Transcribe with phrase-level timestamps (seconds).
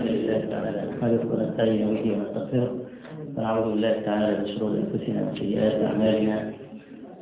[0.00, 2.70] الحمد لله تعالى نحمده ونستعين به ونستغفره
[3.36, 6.36] ونعوذ بالله تعالى من شرور أنفسنا وسيئات أعمالنا.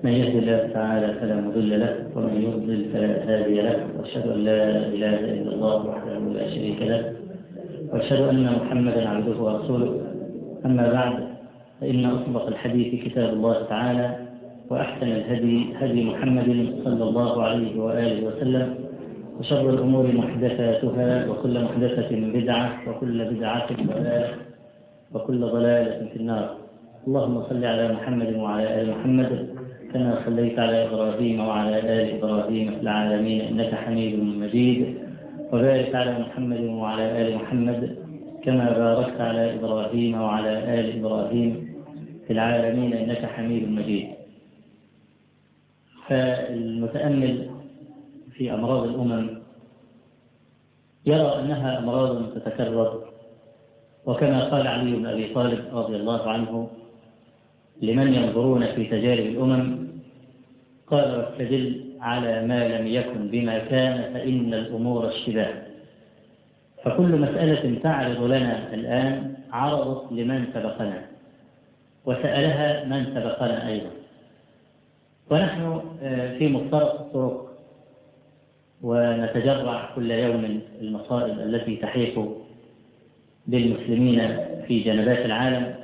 [0.04, 3.78] من يهد الله تعالى فلا مضل له ومن يضلل فلا هادي له.
[3.98, 4.62] وأشهد أن لا
[4.94, 7.12] إله إلا الله وحده لا شريك له.
[7.92, 9.90] وأشهد أن محمدا عبده ورسوله.
[10.66, 11.14] أما بعد
[11.80, 14.08] فإن أصدق الحديث كتاب الله تعالى
[14.70, 16.48] وأحسن الهدي هدي محمد
[16.84, 18.87] صلى الله عليه وآله وسلم.
[19.38, 24.34] وشر الأمور محدثاتها وكل محدثة بدعة وكل بدعة ضلالة
[25.14, 26.56] وكل ضلالة في النار.
[27.06, 29.48] اللهم صل على محمد وعلى آل محمد
[29.92, 34.98] كما صليت على إبراهيم وعلى آل إبراهيم في العالمين إنك حميد مجيد.
[35.52, 37.96] وبارك على محمد وعلى آل محمد
[38.44, 41.50] كما باركت على إبراهيم وعلى آل إبراهيم
[42.26, 44.06] في العالمين إنك حميد مجيد.
[46.08, 47.57] فالمتأمل
[48.38, 49.38] في أمراض الأمم.
[51.06, 53.04] يرى أنها أمراض تتكرر.
[54.06, 56.70] وكما قال علي بن أبي طالب رضي الله عنه
[57.82, 59.88] لمن ينظرون في تجارب الأمم؟
[60.86, 65.54] قال واستدل على ما لم يكن بما كان فإن الأمور اشتباه
[66.84, 71.02] فكل مسألة تعرض لنا الآن عرضت لمن سبقنا
[72.04, 73.90] وسألها من سبقنا أيضا.
[75.30, 75.80] ونحن
[76.38, 77.47] في مفترق الطرق
[78.82, 82.28] ونتجرع كل يوم المصائب التي تحيط
[83.46, 84.36] بالمسلمين
[84.68, 85.74] في جنبات العالم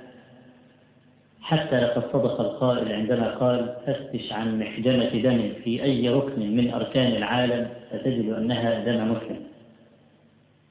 [1.42, 7.12] حتى لقد صدق القائل عندما قال فتش عن محجمة دم في أي ركن من أركان
[7.12, 9.40] العالم فتجد أنها دم مسلم.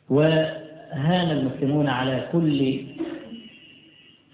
[0.09, 2.77] وهان المسلمون على كل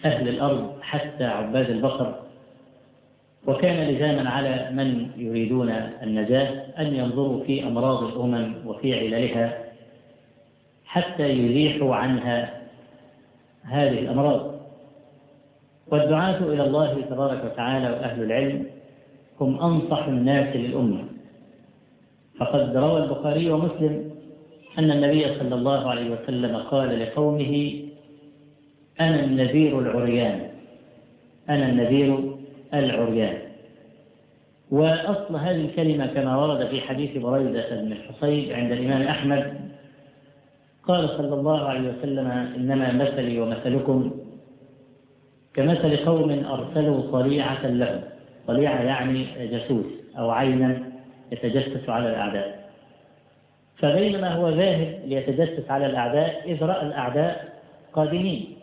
[0.06, 2.20] أهل الأرض حتى عباد البقر
[3.48, 5.70] وكان لزاما على من يريدون
[6.04, 9.64] النجاة أن ينظروا في أمراض الأمم وفي عللها
[10.86, 12.62] حتى يزيحوا عنها
[13.64, 14.60] هذه الأمراض.
[15.88, 18.66] والدعاة إلى الله تبارك وتعالى وأهل العلم
[19.42, 21.04] هم أنصح الناس للأمة.
[22.40, 24.12] فقد روى البخاري ومسلم
[24.80, 27.84] أن النبي صلى الله عليه وسلم قال لقومه
[29.00, 30.50] أنا النذير العريان
[31.50, 32.36] أنا النذير
[32.74, 33.38] العريان.
[34.72, 39.54] وأصل هذه الكلمة كما ورد في حديث بريدة بن الحصيب عند الإمام أحمد
[40.84, 44.12] قال صلى الله عليه وسلم إنما مثلي ومثلكم
[45.54, 48.02] كمثل قوم أرسلوا طليعة لهم.
[48.48, 49.86] طليعة يعني جاسوس
[50.18, 50.80] أو عينا
[51.32, 52.70] يتجسس على الأعداء.
[53.78, 57.54] فبينما هو ذاهب ليتجسس على الأعداء إذ رأى الأعداء
[57.94, 58.56] قادمين.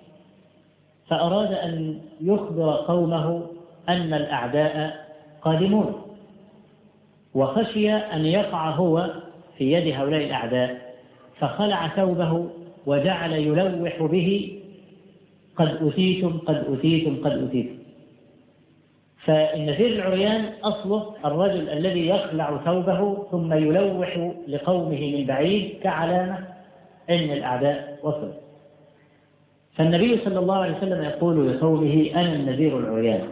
[1.08, 3.55] فأراد أن يخبر قومه
[3.88, 5.06] أن الأعداء
[5.42, 6.02] قادمون
[7.34, 9.10] وخشي أن يقع هو
[9.58, 10.94] في يد هؤلاء الأعداء
[11.38, 12.48] فخلع ثوبه
[12.86, 14.58] وجعل يلوح به
[15.56, 17.76] قد أتيتم قد أتيتم قد أتيتم
[19.24, 26.38] فالنذير العريان أصله الرجل الذي يخلع ثوبه ثم يلوح لقومه من بعيد كعلامة
[27.10, 28.32] أن الأعداء وصلوا.
[29.76, 33.28] فالنبي صلى الله عليه وسلم يقول لقومه أنا النذير العريان.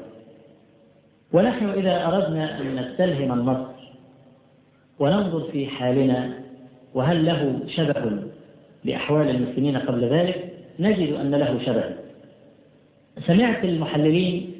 [1.35, 3.75] ونحن إذا أردنا أن نستلهم النصر
[4.99, 6.33] وننظر في حالنا
[6.95, 8.23] وهل له شبه
[8.85, 11.85] بأحوال المسلمين قبل ذلك؟ نجد أن له شبه.
[13.27, 14.51] سمعت المحللين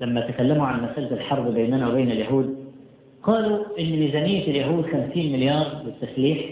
[0.00, 2.56] لما تكلموا عن مسألة الحرب بيننا وبين اليهود
[3.22, 6.50] قالوا إن ميزانية اليهود 50 مليار للتسليح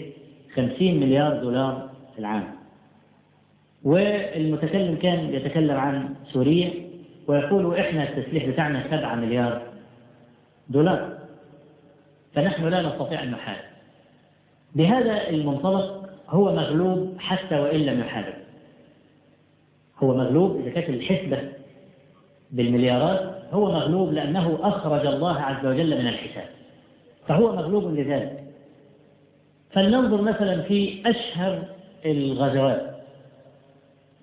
[0.55, 2.43] 50 مليار دولار في العام.
[3.83, 6.90] والمتكلم كان يتكلم عن سوريا
[7.27, 9.61] ويقول إحنا التسليح بتاعنا 7 مليار
[10.69, 11.17] دولار.
[12.33, 13.63] فنحن لا نستطيع أن نحارب.
[14.75, 18.33] بهذا المنطلق هو مغلوب حتى وإن لم يحارب.
[19.97, 21.51] هو مغلوب إذا كانت الحسبة
[22.51, 26.49] بالمليارات هو مغلوب لأنه أخرج الله عز وجل من الحساب.
[27.27, 28.43] فهو مغلوب لذلك.
[29.71, 31.63] فلننظر مثلا في أشهر
[32.05, 32.90] الغزوات.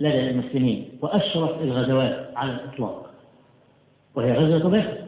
[0.01, 3.11] لدى المسلمين وأشرف الغزوات على الإطلاق.
[4.15, 4.99] وهي غزوة بدر.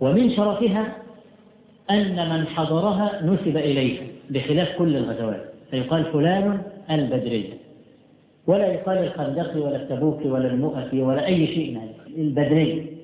[0.00, 0.96] ومن شرفها
[1.90, 3.98] أن من حضرها نسب إليه
[4.30, 5.44] بخلاف كل الغزوات.
[5.70, 7.54] فيقال فلان البدري.
[8.46, 12.96] ولا يقال الخندق ولا التبوك ولا المؤتي ولا أي شيء من البدري.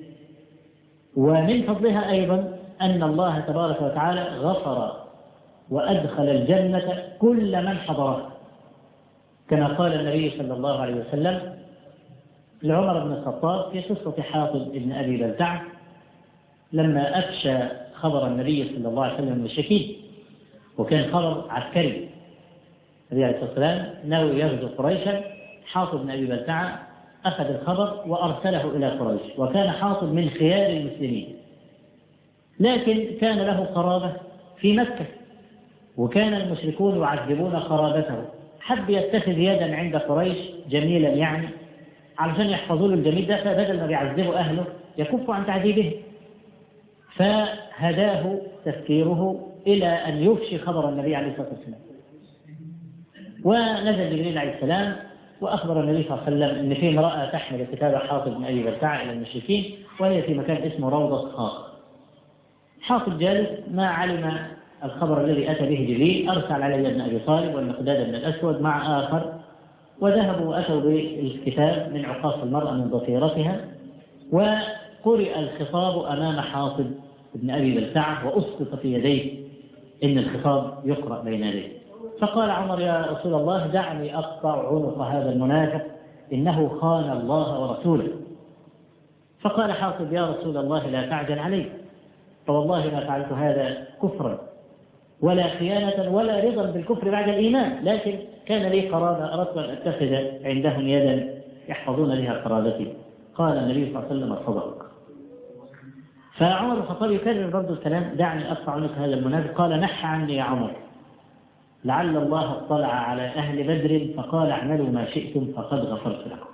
[1.15, 5.01] ومن فضلها أيضا أن الله تبارك وتعالى غفر
[5.69, 8.30] وأدخل الجنة كل من حضرها.
[9.51, 11.55] كما قال النبي صلى الله عليه وسلم
[12.63, 15.61] لعمر بن الخطاب في قصة حاطب بن أبي بلتع
[16.73, 17.57] لما أفشى
[17.93, 19.95] خبر النبي صلى الله عليه وسلم الشكيد
[20.77, 22.09] وكان خبر عسكري.
[23.11, 25.23] النبي عليه الصلاة والسلام ناوي يغزو قريشا
[25.65, 26.87] حاطب بن أبي بلتعة
[27.25, 31.35] أخذ الخبر وأرسله إلى قريش وكان حاطب من خيار المسلمين.
[32.59, 34.13] لكن كان له قرابة
[34.57, 35.05] في مكة
[35.97, 38.40] وكان المشركون يعذبون قرابته.
[38.61, 40.37] حب يتخذ يدا عند قريش
[40.69, 41.47] جميلا يعني
[42.17, 44.65] علشان يحفظوا له الجميل ده فبدل ما بيعذبوا أهله
[44.97, 45.93] يكف عن تعذيبه.
[47.15, 51.79] فهداه تفكيره إلى أن يفشي خبر النبي عليه الصلاة والسلام.
[53.43, 54.95] ونزل جبريل عليه السلام
[55.41, 59.01] وأخبر النبي صلى الله عليه وسلم أن في امرأة تحمل كتاب حاطب بن أبي بلتع
[59.01, 61.71] إلى المشركين وهي في مكان اسمه روضة خاص
[62.81, 64.37] حاطب جالس ما علم
[64.83, 69.33] الخبر الذي أتى به جبريل أرسل علي ابن أبي طالب والمقداد بن الأسود مع آخر
[70.01, 73.59] وذهبوا وأتوا بالكتاب من عقاص المرأة من ضفيرتها
[74.31, 76.91] وقرئ الخطاب أمام حاطب
[77.35, 79.41] بن أبي بلتعة وأسقط في يديه
[80.03, 81.67] إن الخطاب يقرأ بين يديه.
[82.19, 85.81] فقال عمر يا رسول الله دعني أقطع عنق هذا المنافق
[86.33, 88.07] إنه خان الله ورسوله.
[89.41, 91.65] فقال حاطب يا رسول الله لا تعجل علي
[92.47, 94.50] فوالله ما فعلت هذا كفرا.
[95.21, 97.83] ولا خيانة ولا رضا بالكفر بعد الإيمان.
[97.83, 98.15] لكن
[98.45, 100.15] كان لي قرابة أردت أن أتخذ
[100.45, 102.93] عندهم يدا يحفظون بها قرابتي.
[103.35, 104.85] قال النبي صلى الله عليه وسلم صدق
[106.37, 109.53] فعمر الخطاب يكرر برضه الكلام دعني أقطع عنك هذا المنافق.
[109.53, 110.71] قال نح عني يا عمر.
[111.85, 116.51] لعل الله اطلع على أهل بدر فقال اعملوا ما شئتم فقد غفرت لكم.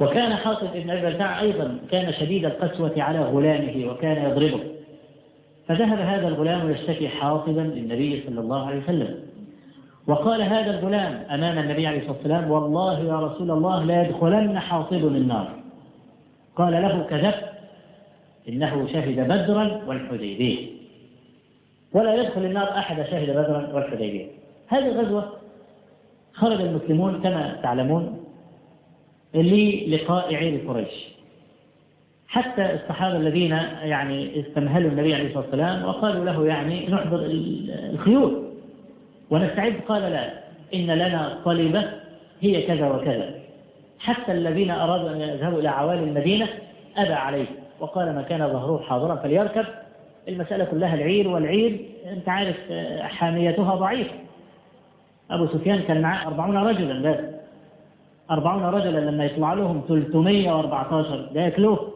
[0.00, 4.73] وكان حاطب بن أبي أيضا كان شديد القسوة على غلامه وكان يضربه.
[5.68, 9.18] فذهب هذا الغلام يشتكي حاطبا للنبي صلى الله عليه وسلم.
[10.06, 15.06] وقال هذا الغلام أمام النبي عليه الصلاة والسلام والله يا رسول الله لا يدخلن حاطب
[15.06, 15.50] النار
[16.56, 17.44] قال له كذبت
[18.48, 20.68] إنه شهد بدرا والحديبية.
[21.92, 24.26] ولا يدخل النار أحد شهد بدرا والحديبية.
[24.68, 25.32] هذه الغزوة
[26.32, 28.24] خرج المسلمون كما تعلمون
[29.34, 31.13] للقاء عير قريش.
[32.34, 33.50] حتى الصحابة الذين
[33.82, 37.20] يعني استمهلوا النبي عليه الصلاة والسلام وقالوا له يعني نحضر
[37.92, 38.42] الخيول.
[39.30, 39.74] ونستعد.
[39.88, 40.30] قال لا.
[40.74, 41.84] إن لنا طلبة
[42.40, 43.34] هي كذا وكذا.
[43.98, 46.48] حتى الذين أرادوا أن يذهبوا إلى عوالي المدينة
[46.96, 47.46] أبى عليه.
[47.80, 49.64] وقال ما كان ظهره حاضرا فليركب.
[50.28, 51.80] المسألة كلها العير والعير.
[52.12, 52.56] أنت عارف
[53.00, 54.14] حاميتها ضعيفة.
[55.30, 57.10] أبو سفيان كان معاه أربعون رجلا.
[57.10, 57.18] بس
[58.30, 61.93] أربعون رجلا لما يطلع لهم 314 ده يكلوه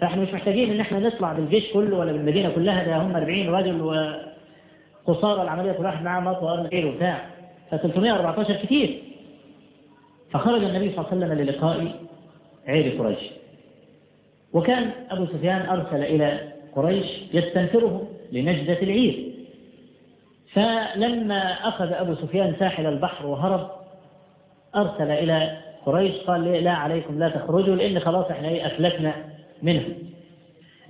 [0.00, 3.80] فاحنا مش محتاجين إن إحنا نطلع بالجيش كله ولا بالمدينة كلها ده هم 40 رجل
[5.06, 7.26] وقصارى العملية كل واحد معاه مطوى وقرن عير وبتاع.
[7.70, 9.02] ف 314 كتير.
[10.30, 11.92] فخرج النبي صلى الله عليه وسلم للقاء
[12.68, 13.18] عير قريش.
[14.52, 16.40] وكان أبو سفيان أرسل إلى
[16.76, 19.32] قريش يستنفره لنجدة العير.
[20.52, 21.38] فلما
[21.68, 23.70] أخذ أبو سفيان ساحل البحر وهرب
[24.76, 25.56] أرسل إلى
[25.86, 29.14] قريش قال لا عليكم لا تخرجوا لأن خلاص إحنا إيه أفلتنا.
[29.62, 29.84] منه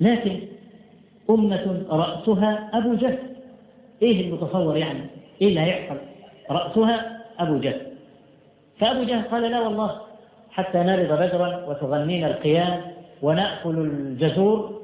[0.00, 0.40] لكن
[1.30, 3.18] أمة رأسها أبو جهل.
[4.02, 5.00] إيه المتصور يعني؟
[5.42, 5.96] إيه اللي هيحصل؟
[6.50, 7.80] رأسها أبو جهل.
[8.80, 10.00] فأبو جهل قال لا والله
[10.50, 12.80] حتى نرد بدرا وتغنينا القيام
[13.22, 14.80] ونأكل الجزور.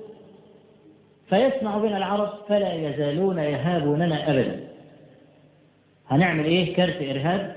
[1.28, 4.60] فيسمع بنا العرب فلا يزالون يهابوننا أبدا.
[6.08, 7.56] هنعمل إيه؟ كارت إرهاب.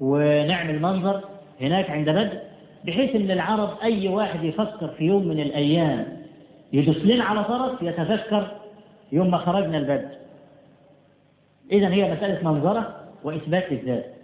[0.00, 1.20] ونعمل منظر
[1.60, 2.38] هناك عند بدر.
[2.86, 6.06] بحيث إن العرب أي واحد يفكر في يوم من الأيام
[6.72, 8.50] يدوس لنا على طرف يتذكر
[9.12, 10.08] يوم ما خرجنا البدر
[11.72, 14.14] اذا هي مسألة منظرة وإثبات الذات.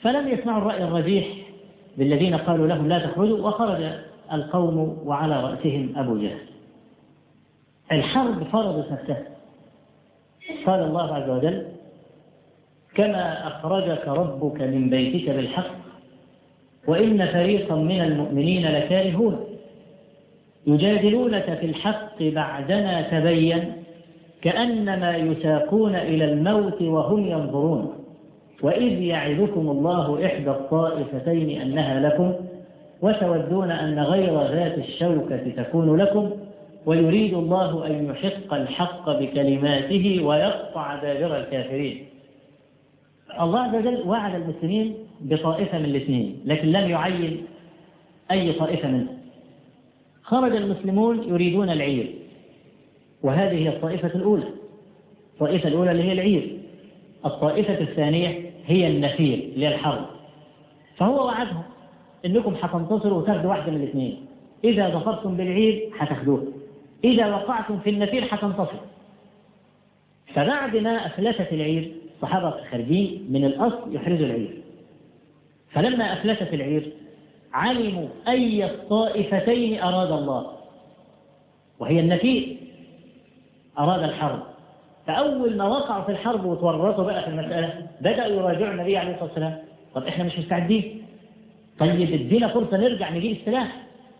[0.00, 1.26] فلم يسمعوا الرأي الرجيح
[1.98, 3.82] بالذين قالوا لهم لا تخرجوا وخرج
[4.32, 6.40] القوم وعلى رأسهم أبو جهل.
[7.92, 9.22] الحرب فرضت نفسها.
[10.66, 11.66] قال الله عز وجل
[12.94, 15.79] كما أخرجك ربك من بيتك بالحق
[16.86, 19.44] وإن فريقا من المؤمنين لكارهون.
[20.66, 23.72] يجادلونك في الحق بعدما تبين
[24.42, 27.92] كأنما يساقون إلى الموت وهم ينظرون.
[28.62, 32.32] وإذ يعدكم الله إحدى الطائفتين أنها لكم
[33.02, 36.30] وتودون أن غير ذات الشوكة تكون لكم
[36.86, 42.06] ويريد الله أن يحق الحق بكلماته ويقطع دابر الكافرين.
[43.40, 47.42] الله عز وجل وعد المسلمين بطائفة من الاثنين لكن لم يعين
[48.30, 49.18] أي طائفة منهم.
[50.22, 52.14] خرج المسلمون يريدون العير
[53.22, 54.48] وهذه هي الطائفة الأولى.
[55.34, 56.58] الطائفة الأولى اللي هي العير.
[57.26, 60.06] الطائفة الثانية هي النفير اللي هي الحرب.
[60.96, 61.62] فهو وعدهم
[62.26, 64.26] إنكم هتنتصروا وتاخدوا واحدة من الاثنين.
[64.64, 66.46] إذا ظفرتم بالعير هتاخدوه
[67.04, 68.80] إذا وقعتم في النفير هتنتصروا
[70.34, 74.59] فبعد ما أفلتت العير الصحابة خارجين من الأصل يحرزوا العير.
[75.72, 76.92] فلما أفلتت العير
[77.52, 80.46] علموا أي الطائفتين أراد الله.
[81.78, 82.56] وهي النفير
[83.78, 84.42] أراد الحرب.
[85.06, 89.58] فأول ما وقعوا في الحرب وتورطوا بقى في المسألة بدأوا يراجعوا النبي عليه الصلاة والسلام.
[89.94, 91.02] طب إحنا مش مستعدين؟
[91.78, 93.76] طيب ادينا فرصة نرجع نجيب السلاح.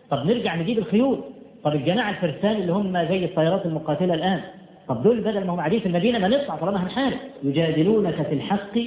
[0.09, 1.19] طب نرجع نجيب الخيول.
[1.63, 4.41] طب الجماعة الفرسان اللي هم زي الطيارات المقاتلة الآن
[4.87, 7.17] طب دول بدل ما هم قاعدين في المدينة ما نطلع طالما هنحارب.
[7.43, 8.79] يجادلونك في الحق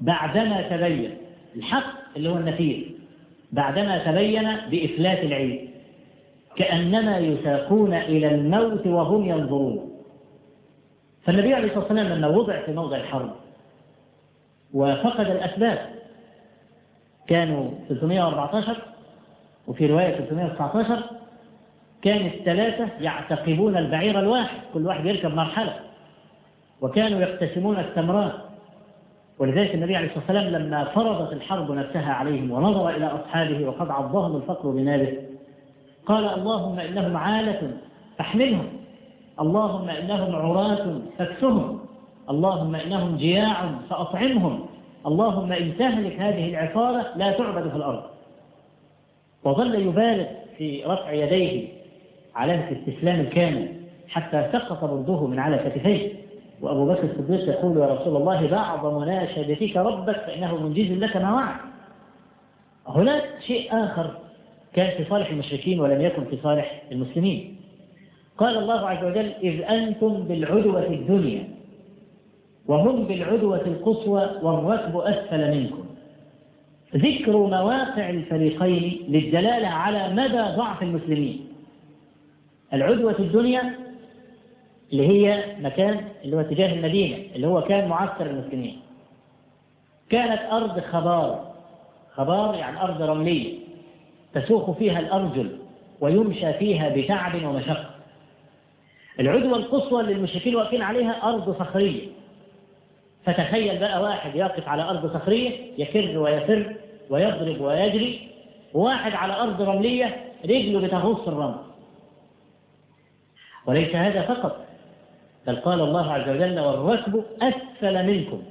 [0.00, 1.10] بعدما تبين.
[1.58, 2.92] الحق اللي هو النفير.
[3.52, 5.70] بعدما تبين بإفلات العيد
[6.56, 9.90] كأنما يساقون إلى الموت وهم ينظرون.
[11.24, 13.30] فالنبي عليه الصلاة والسلام لما وضع في موضع الحرب
[14.74, 15.78] وفقد الأسباب
[17.26, 18.76] كانوا 314
[19.66, 21.02] وفي رواية 319
[22.02, 25.80] كان الثلاثة يعتقبون البعير الواحد كل واحد يركب مرحلة.
[26.80, 28.47] وكانوا يقتسمون التمرات.
[29.38, 34.36] ولذلك النبي عليه الصلاة والسلام لما فرضت الحرب نفسها عليهم ونظر إلى أصحابه وقد عضهم
[34.36, 35.18] الفقر بنابه
[36.06, 37.70] قال اللهم إنهم عالة
[38.18, 38.78] فاحملهم
[39.40, 41.80] اللهم إنهم عراة فاكسهم.
[42.30, 44.66] اللهم إنهم جياع فأطعمهم.
[45.06, 48.02] اللهم إن تهلك هذه العصارة لا تعبد في الأرض.
[49.44, 50.26] وظل يبالغ
[50.56, 51.68] في رفع يديه
[52.34, 53.68] علامة الإستسلام الكامل
[54.08, 56.12] حتى سقط برده من على كتفيه.
[56.60, 61.56] وأبو بكر الصديق يقول يا رسول الله بعض مناشدتك ربك فإنه منجز لك ما وعد.
[62.86, 64.10] هناك شيء آخر
[64.72, 67.56] كان في صالح المشركين ولم يكن في صالح المسلمين.
[68.38, 71.48] قال الله عز وجل إذ أنتم بالعدوة الدنيا
[72.66, 75.84] وهم بالعدوة القصوى والركب أسفل منكم.
[76.96, 81.48] ذكر مواقع الفريقين للدلالة على مدى ضعف المسلمين.
[82.72, 83.87] العدوة الدنيا
[84.92, 88.80] اللي هي مكان اللي هو اتجاه المدينة اللي هو كان معسكر المسلمين.
[90.10, 91.52] كانت أرض خبار
[92.14, 93.58] خبار يعني أرض رملية.
[94.34, 95.58] تسوق فيها الأرجل
[96.00, 97.90] ويمشى فيها بتعب ومشقة.
[99.20, 102.08] العدوى القصوى اللي المشركين واقفين عليها أرض صخرية.
[103.24, 106.74] فتخيل بقى واحد يقف على أرض صخرية يكر ويفر
[107.10, 108.28] ويضرب ويجري
[108.74, 111.56] وواحد على أرض رملية رجله بتغص الرمل.
[113.66, 114.67] وليس هذا فقط.
[115.48, 118.42] بل قال الله عز وجل والركب أسفل منكم.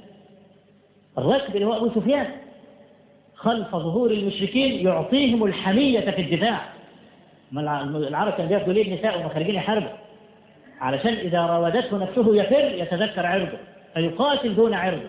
[1.18, 2.26] الركب اللي هو أبو سفيان
[3.34, 6.60] خلف ظهور المشركين يعطيهم الحمية في الدفاع.
[7.52, 9.88] العرب كانوا بياخدوا ليه النساء وهم خارجين يحاربوا؟
[10.80, 13.58] علشان إذا راودته نفسه يفر يتذكر عرضه
[13.94, 15.08] فيقاتل دون عرضه.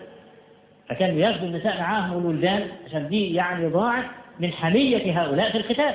[0.88, 4.04] فكانوا ياخذوا النساء معاهم والولدان عشان دي يعني ضاعت
[4.40, 5.94] من حمية هؤلاء في القتال.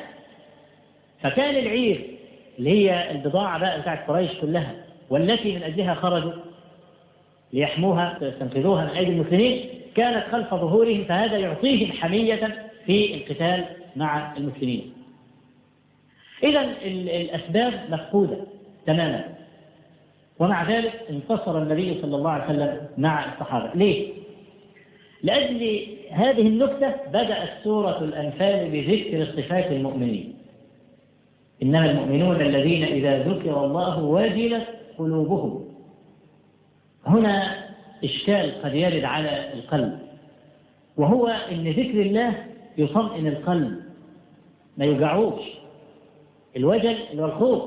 [1.22, 2.06] فكان العير
[2.60, 6.34] اللي هي البضاعة بقى بتاعت قريش كلها والتي من أجلها خرجوا
[7.54, 9.70] ليحموها ويستنقذوها من أيدي المسلمين.
[9.96, 14.94] كانت خلف ظهورهم فهذا يعطيهم حمية في القتال مع المسلمين.
[16.44, 18.38] إذا الأسباب مفقودة
[18.86, 19.26] تماما.
[20.40, 23.72] ومع ذلك انتصر النبي صلى الله عليه وسلم مع الصحابة.
[23.76, 24.14] ليه؟
[25.24, 30.36] لأجل هذه النكتة بدأت سورة الأنفال بذكر صفات المؤمنين.
[31.64, 35.66] إنما المؤمنون الذين إذا ذكر الله وجلت قلوبهم.
[37.06, 37.66] هنا
[38.04, 40.00] إشكال قد يرد على القلب
[40.98, 42.46] وهو إن ذكر الله
[42.78, 43.80] يطمئن القلب
[44.78, 45.42] ما يوجعوش.
[46.58, 47.64] الوجل اللي هو الخوف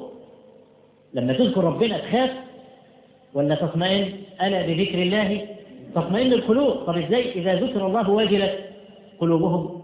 [1.15, 2.31] لما تذكر ربنا تخاف
[3.35, 5.47] ولا تطمئن؟ ألا بذكر الله
[5.95, 8.59] تطمئن القلوب؟ طب إزاي؟ إذا ذكر الله وجلت
[9.21, 9.83] قلوبهم.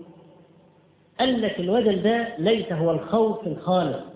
[1.20, 4.13] قال لك الوجل ده ليس هو الخوف الخالص.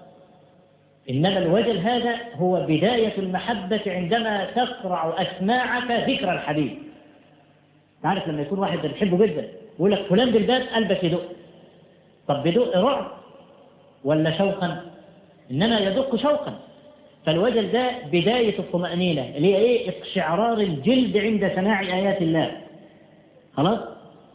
[1.11, 6.79] إنما الوجل هذا هو بداية المحبة عندما تقرع أسماعك ذكر الحبيب
[8.03, 9.49] تعرف لما يكون واحد بتحبه جدا
[9.79, 11.23] يقول لك فلان بالباب قلبك يدق.
[12.29, 13.11] طب بدق رعب
[14.05, 14.81] ولا شوقا؟
[15.51, 16.59] إنما يدق شوقا.
[17.27, 22.57] فالوجل ده بداية الطمأنينة اللي هي إيه؟ اقشعرار الجلد عند سماع آيات الله.
[23.57, 23.79] خلاص؟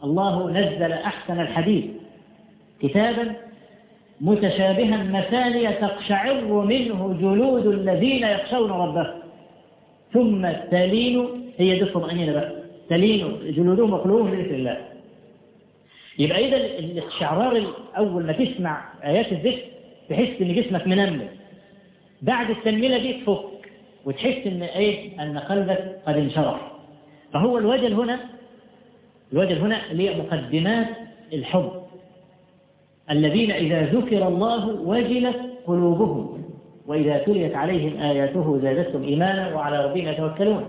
[0.04, 1.84] الله نزل أحسن الحديث.
[2.82, 3.34] كتابا
[4.20, 9.14] متشابها مثانية تقشعر منه جلود الذين يخشون ربهم
[10.12, 11.28] ثم تلين
[11.58, 12.52] هي دي الطمأنينة بقى.
[12.90, 14.78] تلين جلودهم وقلوبهم بذكر الله.
[16.18, 17.62] يبقى إذا الاستشعرار
[17.96, 19.62] أول ما تسمع آيات الذكر
[20.10, 21.28] تحس إن جسمك منمل.
[22.22, 23.44] بعد التنميلة دي تفك
[24.04, 26.72] وتحس إن إيه؟ أن قلبك قد انشرح.
[27.32, 28.20] فهو الوجل هنا
[29.32, 30.86] الوجل هنا اللي هي مقدمات
[31.32, 31.83] الحب.
[33.10, 36.44] الذين إذا ذكر الله وجلت قلوبهم
[36.86, 40.64] وإذا تليت عليهم آياته زادتهم إيمانا وعلى ربهم يتوكلون.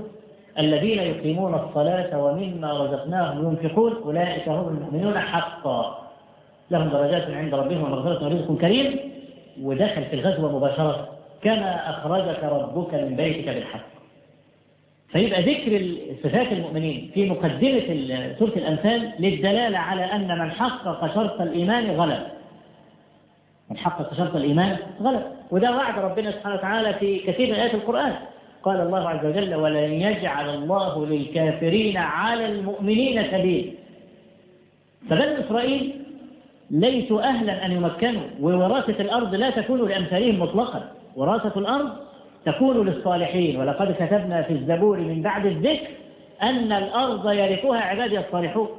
[0.60, 6.10] الذين يقيمون الصلاة ومما رزقناهم ينفقون أولئك هم المؤمنون حقا.
[6.72, 9.00] لهم درجات عند ربهم ومغفرة ورزق كريم.
[9.62, 11.08] ودخل في الغزوة مباشرة
[11.42, 13.95] كما أخرجك ربك من بيتك بالحق.
[15.15, 17.81] فيبقى ذكر صفات المؤمنين في مقدمة
[18.39, 22.24] سورة الأنفال للدلالة على أن من حقق شرط الإيمان غلب.
[23.69, 25.22] من حقق شرط الإيمان غلب.
[25.51, 28.13] وده وعد ربنا سبحانه وتعالى في كثير من آيات القرآن.
[28.63, 33.74] قال الله عز وجل ولن يجعل الله للكافرين على المؤمنين سبيل
[35.10, 36.01] فبني إسرائيل
[36.72, 40.91] ليسوا أهلا أن يمكنوا ووراثة الأرض لا تكون لأمثالهم مطلقا.
[41.15, 41.89] وراثة الأرض
[42.46, 43.60] تكون للصالحين.
[43.60, 45.88] ولقد كتبنا في الزبور من بعد الذكر
[46.42, 48.70] أن الأرض يرثها عبادي الصالحون.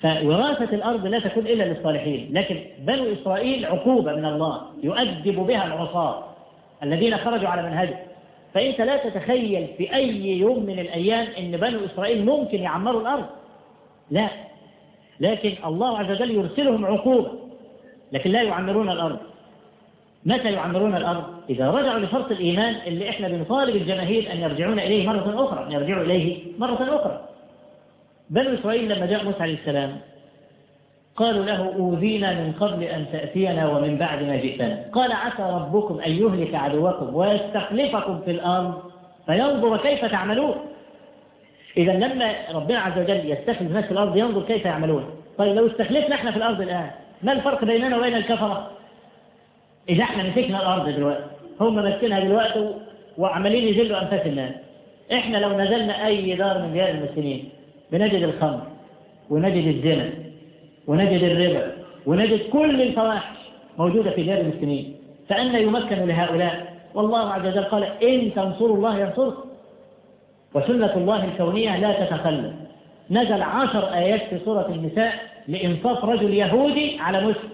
[0.00, 2.30] فوراثة الأرض لا تكون إلا للصالحين.
[2.32, 6.24] لكن بنو إسرائيل عقوبة من الله يؤدب بها العصاة
[6.82, 7.98] الذين خرجوا على منهجه.
[8.54, 13.26] فأنت لا تتخيل في أي يوم من الأيام أن بنو إسرائيل ممكن يعمروا الأرض.
[14.10, 14.28] لا.
[15.20, 17.32] لكن الله عز وجل يرسلهم عقوبة
[18.12, 19.18] لكن لا يعمرون الأرض.
[20.26, 25.44] متى يعمرون الأرض إذا رجعوا لشرط الإيمان اللي إحنا بنطالب الجماهير أن يرجعون إليه مرة
[25.44, 27.20] أخرى أن يرجعوا إليه مرة أخرى.
[28.30, 29.96] بنو إسرائيل لما جاء موسى عليه السلام
[31.16, 34.84] قالوا له أوذينا من قبل أن تأتينا ومن بعد ما جئتنا.
[34.92, 38.82] قال عسى ربكم أن يهلك عدوكم ويستخلفكم في الأرض
[39.26, 40.54] فينظر كيف تعملون.
[41.76, 45.04] إذا لما ربنا عز وجل يستخلف الناس في الأرض ينظر كيف يعملون.
[45.38, 46.90] طيب لو استخلفنا إحنا في الأرض الآن
[47.22, 48.70] ما الفرق بيننا وبين الكفرة؟
[49.88, 51.24] إذا إحنا مسكنا الأرض دلوقتي
[51.60, 52.74] هم ماسكينها دلوقتي
[53.18, 54.54] وعمالين يذلوا أنفاس الناس.
[55.12, 57.48] إحنا لو نزلنا أي دار من ديار المسلمين
[57.92, 58.62] بنجد الخمر
[59.30, 60.10] ونجد الزنا
[60.86, 61.72] ونجد الربا
[62.06, 63.36] ونجد كل الفواحش
[63.78, 64.96] موجودة في ديار المسلمين
[65.28, 66.76] فأن يمكن لهؤلاء.
[66.94, 69.48] والله عز وجل قال إن تنصروا الله ينصركم.
[70.54, 72.52] وسنة الله الكونية لا تتخلف.
[73.10, 75.12] نزل عشر آيات في سورة النساء
[75.48, 77.50] لإنصاف رجل يهودي على مسلم.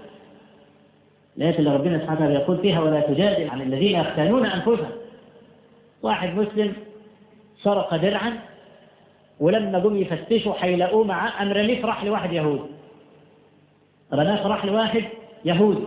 [1.37, 4.91] الآيات اللي ربنا سبحانه وتعالى يقول فيها ولا تجادل عن الذين يختانون أنفسهم.
[6.03, 6.73] واحد مسلم
[7.63, 8.39] سرق درعا
[9.41, 12.63] ولما جم يفتشوا هيلاقوه معاه رميه راح لواحد يهودي
[14.13, 15.05] رماه راح لواحد
[15.45, 15.85] يهودي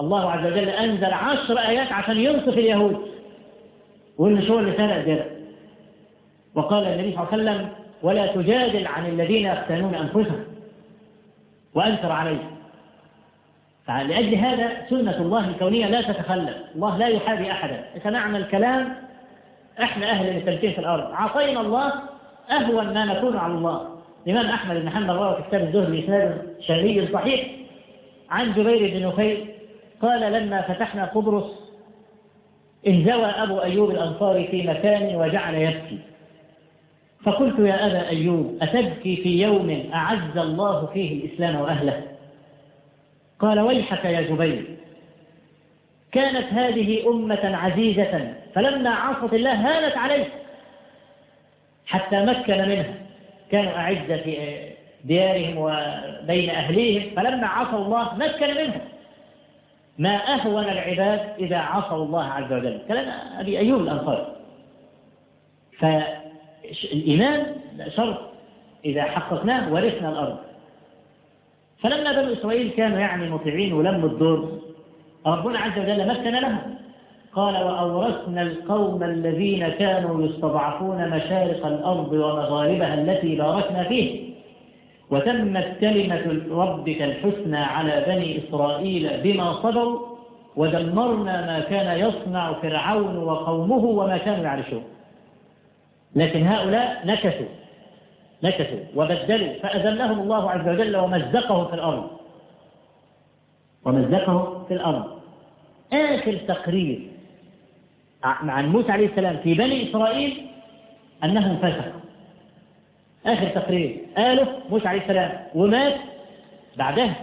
[0.00, 2.96] الله عز وجل أنزل عشر آيات عشان ينصف اليهود.
[4.18, 5.26] وإن شو اللي سرق درع؟
[6.54, 7.68] وقال النبي صلى الله عليه وسلم
[8.02, 10.44] ولا تجادل عن الذين يختانون أنفسهم.
[11.74, 12.50] وأنكر عليه.
[13.86, 16.56] فلأجل هذا سنة الله الكونية لا تتخلف.
[16.74, 17.84] الله لا يحابي أحدا.
[18.02, 18.96] سمعنا الكلام
[19.82, 21.12] إحنا أهل التمكين في الأرض.
[21.12, 21.92] عصينا الله
[22.50, 23.88] أهون ما نكون على الله.
[24.26, 27.46] الإمام أحمد بن حنبل روى كتاب الزهد بإسناد شهري صحيح
[28.30, 29.46] عن جبير بن نفيل
[30.02, 31.50] قال لما فتحنا قبرص
[32.86, 35.98] انزوى أبو أيوب الأنصاري في مكان وجعل يبكي.
[37.24, 42.02] فقلت يا أبا أيوب أتبكي في يوم أعز الله فيه الإسلام وأهله؟
[43.44, 44.76] قال ويحك يا جبير.
[46.12, 50.28] كانت هذه أمة عزيزة فلما عصت الله هانت عليه
[51.86, 52.94] حتى مكن منها.
[53.50, 54.58] كانوا أعزة في
[55.04, 58.80] ديارهم وبين أهليهم فلما عصوا الله مكن منهم.
[59.98, 62.80] ما أهون العباد إذا عصوا الله عز وجل.
[62.88, 64.36] كلام أبي أيوب الأنصاري.
[65.78, 67.56] فالإيمان
[67.96, 68.20] شرط
[68.84, 70.38] إذا حققناه ورثنا الأرض.
[71.84, 74.58] فلما بنو إسرائيل كانوا يعني مطيعين ولموا الدور
[75.26, 76.58] ربنا عز وجل مكن لهم.
[77.32, 84.34] قال وأورثنا القوم الذين كانوا يستضعفون مشارق الأرض ومغاربها التي باركنا فيه.
[85.10, 90.00] وتمت كلمة ربك الحسنى على بني إسرائيل بما صبروا
[90.56, 94.82] ودمرنا ما كان يصنع فرعون وقومه وما كانوا يعرشون.
[96.16, 97.63] لكن هؤلاء نكثوا.
[98.44, 102.10] نكثوا وبدلوا فأذلهم الله عز وجل ومزقه في الأرض.
[103.84, 105.18] ومزقه في الأرض.
[105.92, 107.08] آخر تقرير
[108.24, 110.46] عن موسى عليه السلام في بني إسرائيل
[111.24, 112.00] أنهم فسقوا.
[113.26, 115.94] آخر تقرير قاله موسى عليه السلام ومات
[116.76, 117.16] بعدها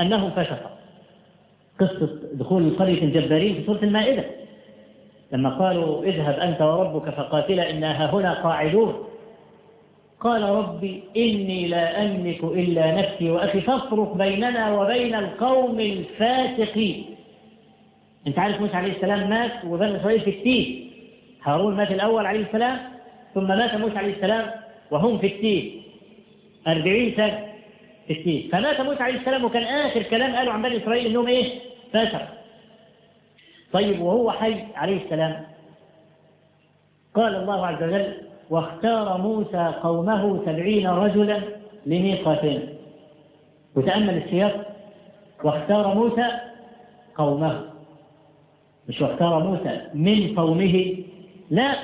[0.00, 0.76] أنهم فسقوا.
[1.80, 4.24] قصة دخول قرية الجبارين في سورة المائدة.
[5.32, 9.05] لما قالوا اذهب أنت وربك فقاتلا إنا هنا قاعدون.
[10.20, 17.04] قال ربي إني لا أملك إلا نفسي وأخي فافرق بيننا وبين القوم الفاسقين.
[18.26, 20.86] أنت عارف موسى عليه السلام مات وبني إسرائيل في التيه
[21.42, 22.78] هارون مات الأول عليه السلام
[23.34, 24.50] ثم مات موسى عليه السلام
[24.90, 25.80] وهم في التيه
[26.68, 27.46] أربعين سنة
[28.06, 31.52] في التيه فمات موسى عليه السلام وكان آخر كلام قالوا عن بني إسرائيل إنهم إيه
[31.92, 32.22] فاسق
[33.72, 35.46] طيب وهو حي عليه السلام.
[37.14, 41.40] قال الله عز وجل واختار موسى قومه سبعين رجلا
[41.86, 42.62] لميقاتنا
[43.76, 44.66] وتأمل السياق؟
[45.44, 46.26] واختار موسى
[47.16, 47.62] قومه.
[48.88, 50.96] مش واختار موسى من قومه.
[51.50, 51.74] لا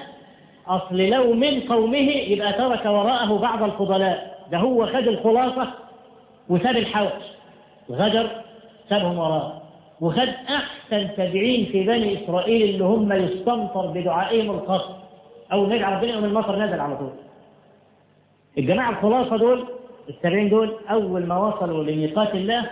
[0.68, 4.38] أصل لو من قومه يبقى ترك وراءه بعض الفضلاء.
[4.52, 5.68] ده هو خد الخلاصة
[6.48, 7.22] وساب الحوش.
[7.90, 8.30] غدر
[8.88, 9.62] سابهم وراه
[10.00, 14.50] وخد أحسن سبعين في بني إسرائيل اللي هم يستمطر بدعائهم
[15.52, 17.12] القصر أو نجعل ربنا يوم المطر نزل على طول.
[18.58, 19.64] الجماعة الخلاصة دول
[20.08, 22.70] السبعين دول أول ما وصلوا لميقات الله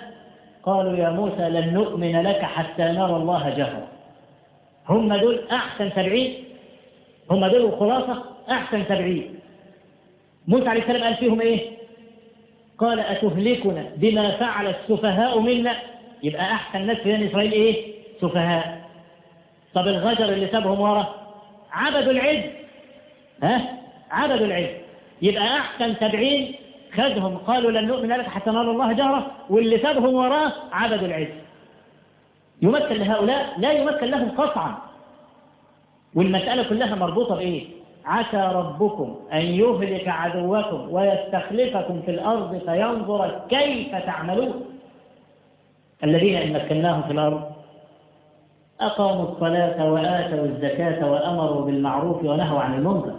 [0.63, 3.89] قالوا يا موسى لن نؤمن لك حتى نرى الله جهرا.
[4.89, 6.45] هم دول أحسن سبعين
[7.31, 9.39] هم دول الخلاصة أحسن سبعين.
[10.49, 11.71] موسى عليه السلام قال فيهم إيه؟
[12.79, 15.75] قال أتهلكنا بما فعل السفهاء منا؟
[16.23, 18.81] يبقى أحسن ناس في إسرائيل إيه؟ سفهاء.
[19.75, 21.15] طب الغجر اللي سابهم ورا؟
[21.73, 22.60] عبدوا العز
[23.43, 23.79] ها؟
[24.11, 24.71] عبدوا العز
[25.23, 26.55] يبقى أحسن سبعين
[26.95, 27.37] خدهم.
[27.37, 31.29] قالوا لن نؤمن لك حتى نرى الله جهرة واللي سابهم وراه عبدوا العز
[32.63, 34.75] يمثل لهؤلاء لا يمثل لهم قطعا.
[36.15, 37.67] والمسألة كلها مربوطة بإيه؟
[38.05, 44.65] عسى ربكم أن يهلك عدوكم ويستخلفكم في الأرض فينظر كيف تعملون.
[46.05, 47.43] الذين إن مكناهم في الأرض
[48.81, 53.15] أقاموا الصلاة وآتوا الزكاة وأمروا بالمعروف ونهوا عن المنكر.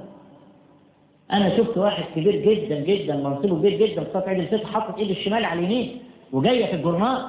[1.34, 5.46] أنا شفت واحد كبير جدا جدا منصبه كبير جدا في عيد الفطر حاطط إيده الشمال
[5.46, 5.98] على اليمين
[6.32, 7.22] وجاية في الجرنال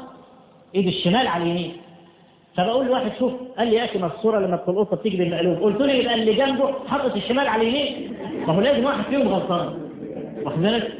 [0.74, 1.72] إيده الشمال على اليمين.
[2.56, 5.58] فبقول لواحد شوف قال لي يا أخي ما الصورة لما القطه بتيجي بالمقلوب.
[5.58, 8.12] قلت له يبقى اللي جنبه حاطط الشمال على اليمين.
[8.46, 9.78] ما هو لازم واحد فيهم غلطان.
[10.44, 10.92] واخد بالك؟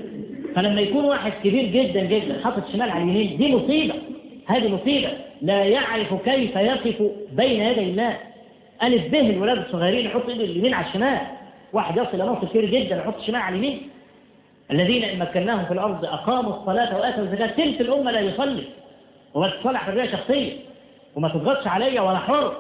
[0.55, 3.95] فلما يكون واحد كبير جدا جدا حاطط الشمال على اليمين دي مصيبة.
[4.47, 5.09] هذه مصيبة.
[5.43, 8.17] لا يعرف كيف يقف بين يدي الله.
[8.83, 11.21] ألف به الولاد الصغيرين يحط ايده اليمين على الشمال.
[11.73, 13.91] واحد يصل إلى منصب كبير جدا يحط الشمال على اليمين.
[14.71, 18.65] الذين إن مكناهم في الأرض أقاموا الصلاة وآتوا الزكاة تلك الأمة لا يصلي.
[19.35, 20.53] وبتصلح حريه شخصيه
[21.17, 22.57] وما تضغطش عليا ولا حر.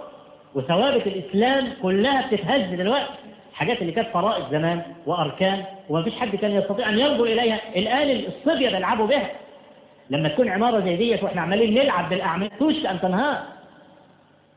[0.54, 3.12] وثوابت الإسلام كلها بتتهز دلوقتي.
[3.50, 7.60] الحاجات اللي كانت فرائض زمان وأركان وما فيش حد كان يستطيع أن ينظر إليها.
[7.76, 9.30] الآن الصبية بيلعبوا بها.
[10.10, 13.42] لما تكون عمارة زي ديت وإحنا عمالين نلعب بالأعمال توشك أن تنهار.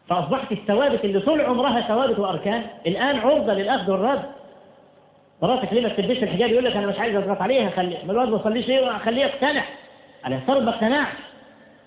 [0.09, 2.63] فأصبحت الثوابت اللي طول عمرها ثوابت وأركان.
[2.87, 4.34] الآن عرضة للأخذ والرد.
[5.41, 8.29] مراتك ليه ما تلبسش الحجاب؟ يقول لك أنا مش عايز أضغط عليها خلي ما الواد
[8.29, 9.63] ما يصليش ليه خليه يقتنع.
[10.23, 11.13] على صار ما اقتنعش.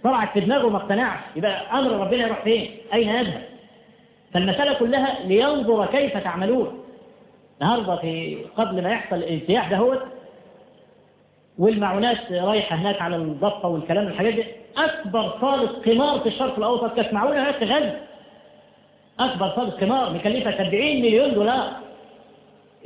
[0.05, 1.21] طلعت في دماغه ما اقتنعش.
[1.37, 3.43] يبقى أمر ربنا يروح فين؟ أين يذهب
[4.35, 6.85] فالمسألة كلها لينظر كيف تعملون.
[7.63, 10.03] النهارده في قبل ما يحصل الانتياح دهوت
[11.59, 14.45] والمعونات رايحة هناك على الضفة والكلام الحاجات دي
[14.77, 16.97] أكبر صالة قمار في الشرق الأوسط.
[16.97, 17.97] كانت معونة هناك في غزة
[19.21, 21.73] أكبر صالة قمار مكلفة 70 مليون دولار.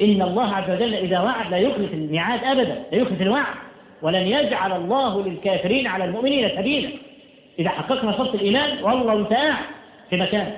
[0.03, 3.55] إن الله عز وجل إذا وعد لا يخلف الميعاد أبدا لا يخلف الوعد.
[4.03, 6.91] ولن يجعل الله للكافرين على المؤمنين سبيلا.
[7.59, 9.65] إذا حققنا شرط الإيمان والله قاعد
[10.11, 10.53] في مكان.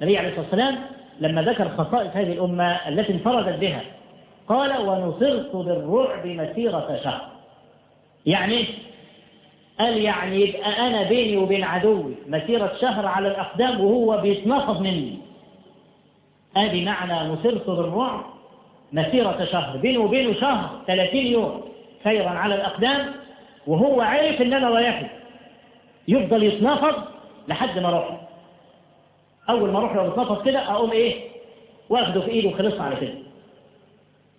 [0.00, 0.78] النبي عليه الصلاة والسلام
[1.20, 3.82] لما ذكر خصائص هذه الأمة التي انفردت بها
[4.48, 7.28] قال ونصرت بالرعب مسيرة شهر.
[8.26, 8.64] يعني
[9.80, 15.18] قال يعني يبقى أنا بيني وبين عدوي مسيرة شهر على الأقدام وهو بيتنفض مني.
[16.56, 18.24] هذه معنى نصرت بالرعب
[18.92, 21.62] مسيرة شهر بينه وبينه شهر 30 يوم
[22.04, 23.06] سيرا على الأقدام
[23.66, 25.10] وهو عارف إن أنا رايح
[26.08, 26.94] يفضل يتنفض
[27.48, 28.20] لحد ما أروح
[29.50, 31.14] أول ما أروح لو يتنفض كده أقوم إيه؟
[31.88, 33.14] وأخده في إيده وخلصنا على كده.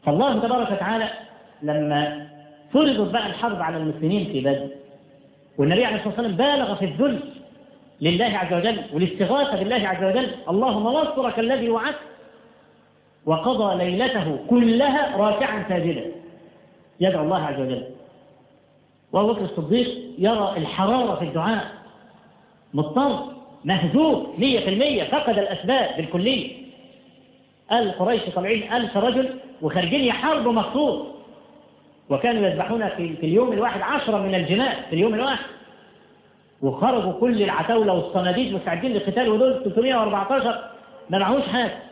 [0.06, 1.10] فالله تبارك وتعالى
[1.64, 2.28] لما
[2.74, 4.68] فرضت بقى الحرب على المسلمين في بدر
[5.58, 7.20] والنبي عليه الصلاة والسلام بالغ في الذل
[8.02, 11.96] لله عز وجل والاستغاثة بالله عز وجل اللهم نصرك الذي وعدت
[13.30, 16.06] وقضى ليلته كلها راكعا ساجدا.
[17.00, 17.84] يدعو الله عز وجل.
[19.12, 19.88] وابو بكر الصديق
[20.18, 21.66] يرى الحرارة في الدعاء.
[22.74, 23.26] مضطر
[23.66, 26.52] مهزوم مية في المية فقد الأسباب بالكلية.
[27.72, 29.30] قال قريش طالعين ألف رجل
[29.62, 31.08] وخارجين يحاربوا مخصوص.
[32.10, 35.46] وكانوا يذبحون في, في اليوم الواحد عشرة من الجمال في اليوم الواحد.
[36.62, 40.72] وخرجوا كل العتاولة والصناديد مستعدين للقتال ودول 314
[41.10, 41.89] ما معهوش حاجة.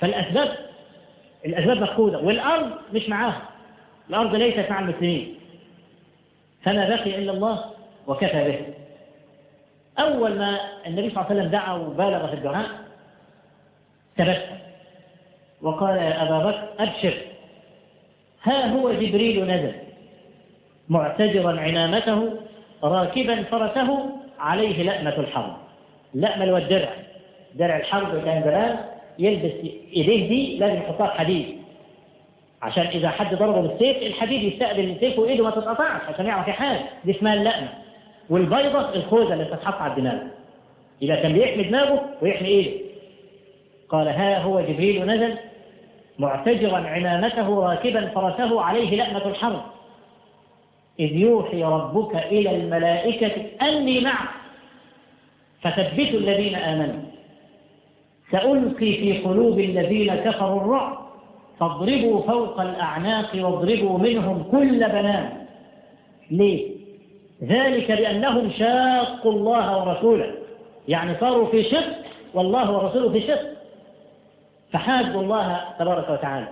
[0.00, 0.56] فالأسباب
[1.46, 3.42] الأسباب مفقودة والأرض مش معاها.
[4.10, 5.34] الأرض ليست مع المسلمين.
[6.62, 7.64] فما بقي إلا الله
[8.06, 8.60] وكفى به.
[10.04, 12.68] أول ما النبي صلى الله عليه وسلم دعا وبالغ في الدعاء
[14.16, 14.58] تبسم.
[15.62, 17.14] وقال يا أبا بكر أبشر.
[18.42, 19.72] ها هو جبريل نزل
[20.88, 22.36] معتجرا عنامته
[22.84, 25.56] راكبا فرسه عليه لأمة الحرب.
[26.14, 26.92] لأمة والدرع
[27.54, 28.89] درع الحرب كان زمان.
[29.18, 29.52] يلبس
[29.96, 31.46] إيديه دي لازم يحطها حديد.
[32.62, 36.80] عشان إذا حد ضربه بالسيف الحديد يستقبل السيف وإيده ما تتقطعش عشان يعرف يحارب.
[37.04, 37.68] دي اسمها اللقمة.
[38.30, 40.18] والبيضة الخوذة اللي بتتحط على الدماغ.
[41.02, 42.70] إذا كان بيحمي دماغه ويحمي إيده.
[43.88, 45.36] قال ها هو جبريل نزل
[46.18, 49.62] معتجرا عمامته راكبا فرسه عليه لأمة الحرب.
[51.00, 54.28] إذ يوحي ربك إلى الملائكة أني معك.
[55.62, 57.09] فثبتوا الذين آمنوا.
[58.30, 60.98] سألقي في قلوب الذين كفروا الرعب
[61.60, 65.32] فاضربوا فوق الأعناق واضربوا منهم كل بنان.
[66.30, 66.70] ليه؟
[67.42, 70.34] ذلك بأنهم شاقوا الله ورسوله.
[70.88, 71.96] يعني صاروا في شق
[72.34, 73.42] والله ورسوله في شق
[74.72, 76.48] فحادوا الله تبارك وتعالى.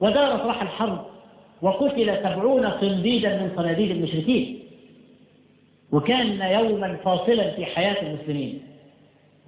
[0.00, 1.04] ودارت راح الحرب
[1.62, 4.58] وقتل سبعون صنديدا من صناديد المشركين.
[5.92, 8.62] وكان يوما فاصلا في حياة المسلمين.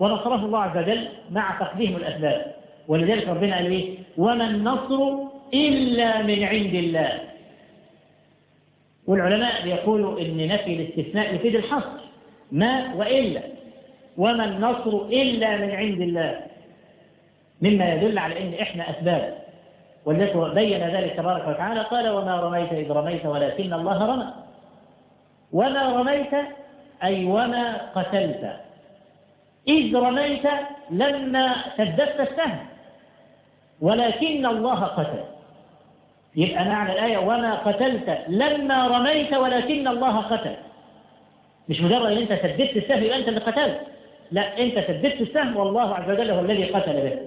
[0.00, 2.54] ونصره الله عز وجل مع تقديم الأسباب.
[2.88, 5.14] ولذلك ربنا قال إيه؟ وما النصر
[5.54, 7.20] إلا من عند الله.
[9.06, 11.98] والعلماء بيقولوا إن نفي الاستثناء يفيد الحصر.
[12.52, 13.40] ما وإلا.
[14.16, 16.40] وما النصر إلا من عند الله.
[17.62, 19.38] مما يدل على إن إحنا أسباب.
[20.04, 24.32] والذي بين ذلك تبارك وتعالى قال وما رميت إذ رميت ولكن الله رمى.
[25.52, 26.34] وما رميت
[27.04, 28.67] أي وما قتلت.
[29.68, 30.42] إذ رميت
[30.90, 32.58] لما سددت السهم.
[33.80, 35.24] ولكن الله قتل.
[36.36, 40.54] يبقى معنى الآية وما قتلت لما رميت ولكن الله قتل.
[41.68, 43.80] مش مجرد إن أنت سددت السهم يبقى أنت اللي قتلت.
[44.30, 47.18] لا أنت سددت السهم والله عز وجل هو الذي قتل به.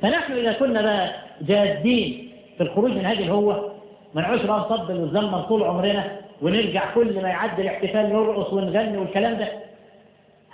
[0.00, 1.10] فنحن إذا كنا بقى
[1.40, 3.74] جادين في الخروج من هذه الهوة
[4.14, 9.34] ما نعوش بقى نطبل ونزمر طول عمرنا ونرجع كل ما يعدي الاحتفال نرقص ونغني والكلام
[9.38, 9.48] ده.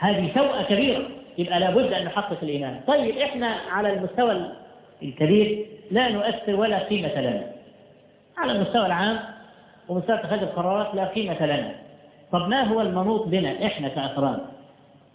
[0.04, 1.08] هذه سوءة كبيرة.
[1.38, 2.80] يبقى لابد أن نحقق الإيمان.
[2.86, 4.52] طيب إحنا على المستوى
[5.02, 7.52] الكبير لا نؤثر ولا قيمة لنا.
[8.38, 9.18] على المستوى العام
[9.88, 11.74] ومستوى اتخاذ القرارات لا قيمة لنا.
[12.32, 14.40] طب ما هو المنوط بنا إحنا كأفراد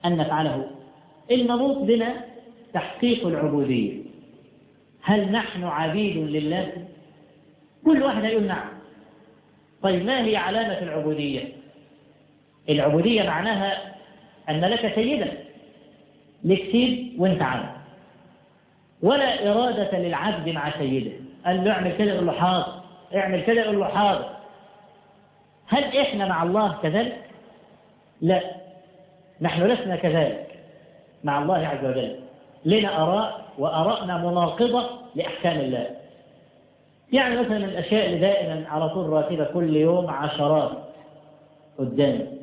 [0.05, 0.67] أن نفعله؟
[1.31, 2.13] المنوط بنا
[2.73, 3.93] تحقيق العبودية.
[5.03, 6.71] هل نحن عبيد لله؟
[7.85, 8.69] كل واحد يقول نعم.
[9.81, 11.43] طيب ما هي علامة العبودية؟
[12.69, 13.98] العبودية معناها
[14.49, 15.31] أن لك سيدا
[16.43, 17.69] لك سيد وانت عبد
[19.03, 21.11] ولا إرادة للعبد مع سيده.
[21.45, 22.81] قال له اعمل كده يقول له حاضر.
[23.15, 24.29] اعمل كده يقول له حاضر.
[25.67, 27.17] هل إحنا مع الله كذلك؟
[28.21, 28.41] لا.
[29.41, 30.47] نحن لسنا كذلك
[31.23, 32.15] مع الله عز وجل.
[32.65, 35.87] لنا أراء وأراءنا مناقضة لأحكام الله.
[37.13, 40.71] يعني مثلا الأشياء اللي دائما على طول راتبة كل يوم عشرات
[41.77, 42.38] قدامي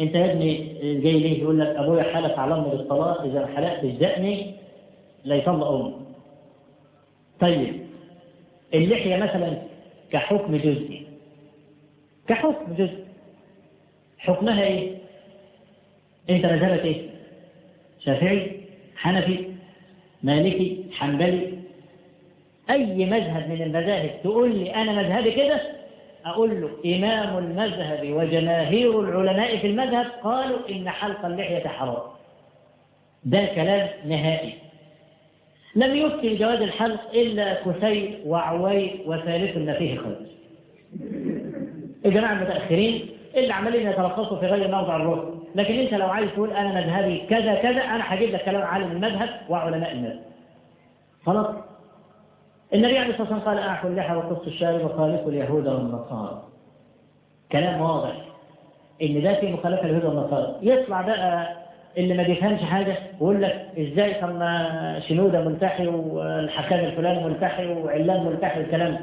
[0.00, 3.90] أنت يا ابني جاي ليه يقول لك أبويا حلف على أمي بالطلاق إذا ما حلقتش
[3.90, 4.54] دقني
[5.24, 5.94] لا يطلق أمي
[7.40, 7.80] طيب
[8.74, 9.58] اللحية مثلا
[10.12, 11.06] كحكم جزئي.
[12.28, 13.04] كحكم جزئي.
[14.18, 14.94] حكمها إيه؟
[16.30, 17.10] أنت مذهبك إيه؟
[18.00, 18.60] شافعي
[18.96, 19.44] حنفي
[20.22, 21.58] مالكي حنبلي.
[22.70, 25.60] أي مذهب من المذاهب تقول لي أنا مذهبي كده؟
[26.30, 32.02] أقول له إمام المذهب وجماهير العلماء في المذهب قالوا إن حلق اللحية حرام.
[33.24, 34.54] ده كلام نهائي.
[35.76, 40.16] لم يفتي جواز الحلق إلا كسي وعوي وثالث ما فيه خير.
[42.06, 46.68] الجماعة المتأخرين اللي عمالين يترخصوا في غير موضع الركن لكن أنت لو عايز تقول أنا
[46.74, 50.20] مذهبي كذا كذا أنا هجيب لك كلام عالم المذهب وعلماء المذهب.
[51.26, 51.46] خلاص.
[52.74, 56.42] النبي عليه الصلاة والسلام قال اعفوا اللحى وقص الشارب وخالفوا اليهود والنصارى.
[57.52, 58.12] كلام واضح
[59.02, 60.54] إن ده في مخالفة اليهود والنصارى.
[60.62, 61.56] يطلع بقى
[61.98, 68.24] اللي ما بيفهمش حاجة ويقول لك إزاي طب ما شنودة ملتحي والحكام الفلاني ملتحي وعلان
[68.26, 69.00] ملتحي والكلام ده.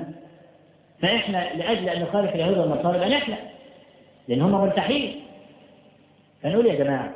[1.02, 3.38] فاحنا لأجل أن نخالف اليهود والنصارى يبقى نحلق
[4.28, 5.16] لأن هم ملتحين.
[6.44, 7.12] فنقول يا جماعة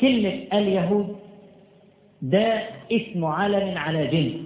[0.00, 1.16] كلمة اليهود
[2.22, 4.45] ده اسم علم على جنس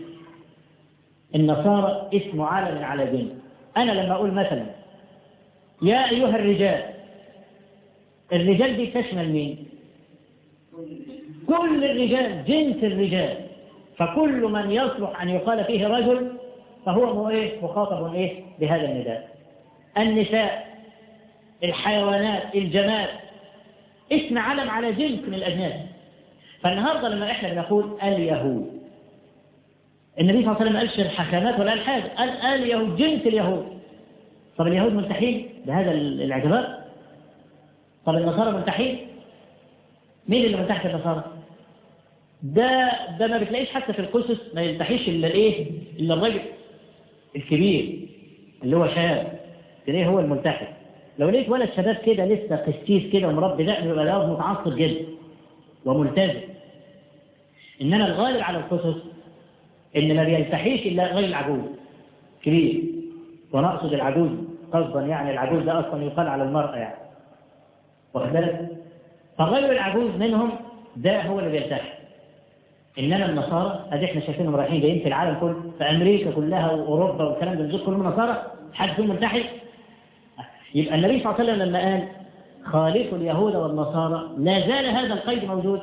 [1.34, 3.30] النصارى اسم علم على جنس
[3.76, 4.66] أنا لما أقول مثلا
[5.82, 6.82] يا أيها الرجال
[8.32, 9.66] الرجال دي تشمل مين؟
[11.46, 13.36] كل الرجال جنس الرجال.
[13.96, 16.32] فكل من يصلح أن يقال فيه رجل
[16.86, 19.28] فهو إيه؟ مخاطب إيه؟ بهذا النداء.
[19.98, 20.70] النساء
[21.64, 23.08] الحيوانات الجماد
[24.12, 25.72] اسم علم على جنس من الأجناس
[26.62, 28.79] فالنهاردة لما إحنا بنقول اليهود
[30.20, 33.66] النبي صلى الله عليه وسلم قالش الحكامات ولا قال حاجة قال اليهود جنس اليهود.
[34.56, 36.80] طب اليهود ملتحين بهذا الاعتبار؟
[38.06, 38.98] طب النصارى ملتحين؟
[40.28, 41.24] مين اللي من تحت النصارى؟
[42.42, 45.66] ده ده ما بتلاقيش حتى في القصص ما يلتحيش إلا الإيه؟
[45.98, 46.40] إلا الراجل
[47.36, 47.98] الكبير
[48.62, 49.40] اللي هو شاب.
[49.86, 50.66] تلاقيه هو الملتحي
[51.18, 55.04] لو لقيت ولد شباب كده لسه قسيس كده ومربي دقن يبقى متعصب جدا
[55.84, 56.40] وملتزم.
[57.82, 58.96] إنما الغالب على القصص
[59.96, 61.60] إن ما بيلتحيش إلا غير العجوز.
[62.42, 62.82] كبير.
[63.52, 64.30] وأنا اقصد العجوز.
[64.72, 66.96] قصدا يعني العجوز ده أصلا يقال على المرأة يعني.
[68.14, 68.68] واخد بالك؟
[69.38, 70.50] فغير العجوز منهم
[70.96, 71.88] ده هو اللي بيلتحي
[72.98, 77.54] إنما النصارى أدي إحنا شايفينهم رايحين جايين في العالم كله في أمريكا كلها وأوروبا والكلام
[77.58, 78.42] ده دول كلهم نصارى
[78.74, 79.44] حد فيهم ملتحي
[80.74, 82.08] يبقى النبي صلى الله عليه وسلم لما قال
[82.64, 85.80] خالفوا اليهود والنصارى لا زال هذا القيد موجود.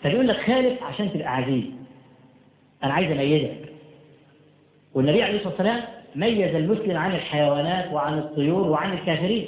[0.00, 1.64] فبيقول لك خالف عشان تبقى عزيز
[2.84, 3.68] أنا عايز أميزك.
[4.94, 5.82] والنبي عليه الصلاة والسلام
[6.14, 9.46] ميز المسلم عن الحيوانات وعن الطيور وعن الكافرين.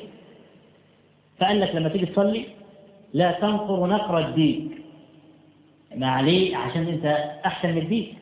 [1.38, 2.44] فقال لك لما تيجي تصلي
[3.14, 4.70] لا تنقر نقر الديك
[5.96, 7.06] ما عليه عشان أنت
[7.46, 8.14] أحسن من الديك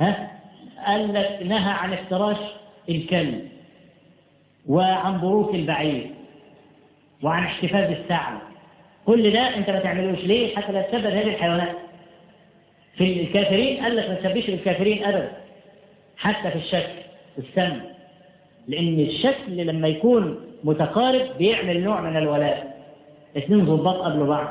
[0.00, 0.30] ها؟
[0.86, 2.36] قال لك نهى عن افتراش
[2.88, 3.48] الكلب
[4.66, 6.10] وعن بروك البعير
[7.22, 8.40] وعن احتفاظ الثعلب.
[9.06, 10.18] كل ده أنت ما تعملوش.
[10.18, 11.76] ليه؟ حتى لا تسبب هذه الحيوانات.
[12.98, 15.32] في الكافرين قال لك ما تسبيش الكافرين ابدا
[16.16, 16.92] حتى في الشكل
[17.36, 17.80] والسم
[18.68, 22.76] لأن الشكل لما يكون متقارب بيعمل نوع من الولاء.
[23.36, 24.48] اثنين ضباط قبل بعض.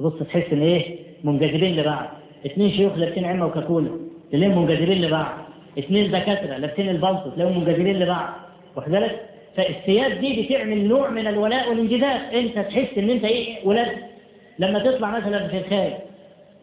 [0.00, 2.08] بص تحس إن إيه؟ منجذبين لبعض.
[2.46, 3.88] اثنين شيوخ لابسين عمة وكاكولا
[4.32, 5.38] تلاقيهم منجذبين لبعض.
[5.78, 8.34] اثنين دكاترة لابسين البلطو تلاقيهم منجذبين لبعض.
[8.76, 9.20] واخد بالك؟
[9.56, 12.20] فالثياب دي بتعمل نوع من الولاء والانجذاب.
[12.34, 13.96] أنت تحس إن أنت إيه؟ ولاد
[14.58, 15.92] لما تطلع مثلا في الخارج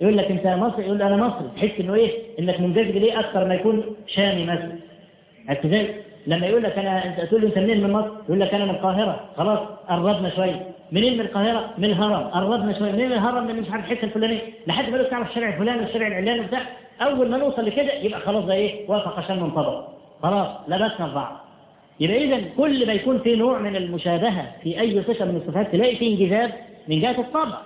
[0.01, 1.49] يقول لك انت مصري؟ يقول أنا مصري.
[1.55, 4.75] تحس انه إيه؟ انك منجذب ليه أكثر ما يكون شامي مثلا.
[5.49, 5.95] عرفت إزاي؟
[6.27, 9.29] لما يقول لك أنا انت تقول انت منين من مصر؟ يقول لك أنا من القاهرة.
[9.37, 9.59] خلاص
[9.89, 12.27] قربنا شوية منين من القاهرة؟ من الهرم.
[12.27, 14.39] قربنا شوية منين من الهرم؟ من مش عارف الحتة الفلانية.
[14.67, 16.61] لحد ما تعرف الشارع الفلاني والشارع العلاني وبتاع.
[17.01, 19.87] أول ما نوصل لكده يبقى خلاص ده إيه؟ وافق عشان منطبق
[20.23, 21.37] خلاص لبسنا في بعض.
[21.99, 25.95] يبقى اذا كل ما يكون في نوع من المشابهة في أي صفه من الصفات تلاقي
[25.95, 26.51] فيه انجذاب
[26.87, 27.57] من جهة الطبع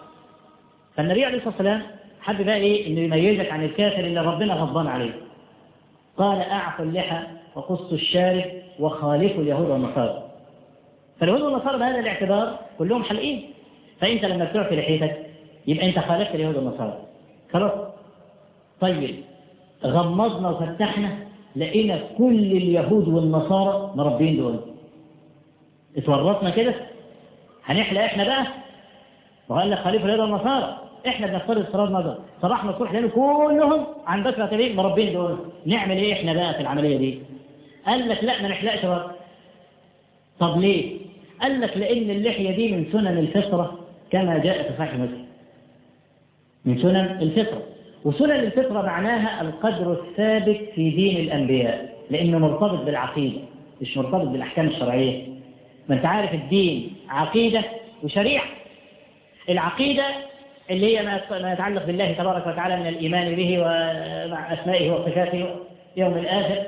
[0.96, 1.82] فالنبي عليه الصلاة والسلام
[2.24, 5.14] حب بقى إيه؟ إنه يميزك عن الكافر اللي ربنا غضبان عليه.
[6.18, 7.24] قال اعفوا اللحى
[7.56, 8.46] وقصوا الشارب
[8.80, 10.24] وخالفوا اليهود والنصارى.
[11.20, 13.50] فاليهود والنصارى بهذا الاعتبار كلهم حلقين.
[14.00, 15.26] فإنت لما بتعفي لحيتك
[15.68, 16.98] يبقى أنت خالفت اليهود والنصارى.
[17.54, 17.72] خلاص.
[18.82, 19.16] طيب.
[19.86, 21.10] غمضنا وفتحنا
[21.56, 24.60] لقينا كل اليهود والنصارى مربين دول.
[25.98, 26.74] اتورطنا كده.
[27.66, 28.46] هنحلق إحنا بقى؟
[29.50, 30.78] وقال لك خليفة اليهود والنصارى.
[31.08, 35.38] إحنا بنفترض افتراض نظر صباحنا الصبح لأن كلهم عن بكره تبين مربين دول.
[35.66, 37.20] نعمل إيه إحنا بقى في العملية دي؟
[37.88, 39.12] قال لك لا ما نحلقش بقى.
[40.40, 40.98] طب ليه؟
[41.42, 43.80] قال لك لأن اللحية دي من سنن الفطرة
[44.12, 45.26] كما جاء في صحيح مسلم.
[46.66, 47.62] من سنن الفطرة.
[48.06, 51.94] وسنن الفطرة معناها القدر الثابت في دين الأنبياء.
[52.10, 53.40] لأنه مرتبط بالعقيدة
[53.82, 55.28] مش مرتبط بالأحكام الشرعية.
[55.90, 57.64] ما أنت عارف الدين عقيدة
[58.04, 58.46] وشريعة.
[59.50, 60.04] العقيدة
[60.72, 65.46] اللي هي ما يتعلق بالله تبارك وتعالى من الإيمان به ومع أسمائه وصفاته
[65.98, 66.64] يوم الآخر.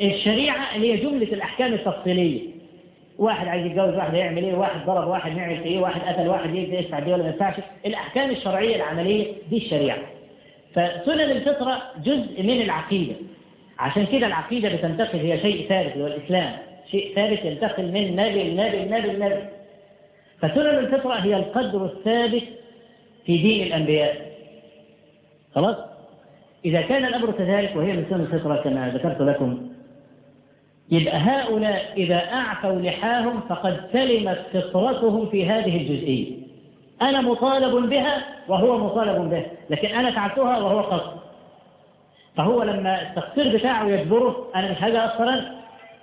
[0.00, 2.40] الشريعة اللي هي جملة الأحكام التفصيلية.
[3.18, 6.98] واحد عايز يتجوز واحد يعمل إيه؟ واحد ضرب واحد يعمل إيه واحد قتل واحد يدفع
[6.98, 7.54] دي ولا ما يدفعش.
[7.86, 9.98] الأحكام الشرعية العملية دي الشريعة.
[10.74, 13.14] فسنن الفطرة جزء من العقيدة.
[13.78, 16.52] عشان كده العقيدة بتنتقل هي شيء ثابت هو الاسلام
[16.90, 19.42] شيء ثابت ينتقل من نبي لنبي لنبي لنبي.
[20.40, 22.42] فسنن الفطرة هي القدر الثابت
[23.26, 24.26] في دين الأنبياء.
[25.54, 25.76] خلاص؟
[26.64, 29.68] إذا كان الأمر كذلك وهي من سنة الفطرة كما ذكرت لكم
[30.90, 36.36] يبقى هؤلاء إذا أعفوا لحاهم فقد سلمت فطرتهم في هذه الجزئية.
[37.02, 41.16] أنا مطالب بها وهو مطالب بها لكن أنا فعلتها وهو قصد.
[42.36, 45.52] فهو لما التقصير بتاعه يجبره أنا مش هاجي أصلا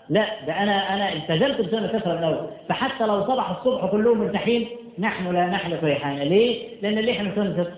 [0.09, 2.47] لا ده أنا أنا التزمت بسنة الفطرة الأول.
[2.69, 4.67] فحتى لو صبح الصبح كلهم مرتاحين
[4.99, 7.77] نحن لا نحلف ريحانا ليه؟ لأن سنة الفطرة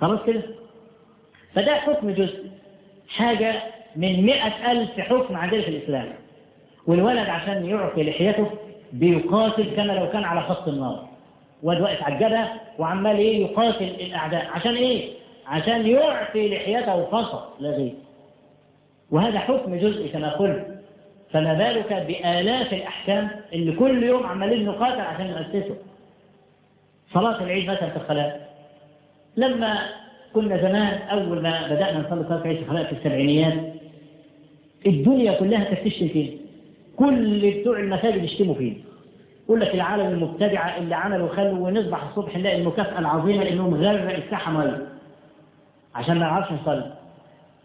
[0.00, 0.42] خلاص كده؟
[1.54, 2.50] فده حكم جزء.
[3.08, 3.62] حاجة
[3.96, 6.12] من مئة ألف حكم عندنا في الإسلام.
[6.86, 8.50] والولد عشان يعطي لحيته
[8.92, 11.08] بيقاتل كما لو كان على خط النار.
[11.62, 14.46] واد واقف على الجبهة وعمال إيه؟ يقاتل الأعداء.
[14.46, 15.10] عشان إيه؟
[15.46, 17.92] عشان يعطي لحيته فقط لا غير.
[19.10, 20.66] وهذا حكم جزئي كما قلت.
[21.32, 25.76] فما بالك بآلاف الأحكام اللي كل يوم عمالين نقاتل عشان نأسسه
[27.14, 28.50] صلاة العيد مثلا في الخلاء.
[29.36, 29.78] لما
[30.34, 33.54] كنا زمان أول ما بدأنا نصلي صلاة العيد في الخلاء في السبعينيات
[34.86, 36.36] الدنيا كلها كانت تشتم فيه
[36.96, 38.74] كل بتوع المساجد يشتموا فيه
[39.46, 44.52] يقول لك العالم المبتدعة اللي عملوا خلوا ونصبح الصبح نلاقي المكافأة العظيمة إنهم غرق الساحة
[44.52, 44.86] مية.
[45.94, 46.92] عشان ما يعرفش يصلي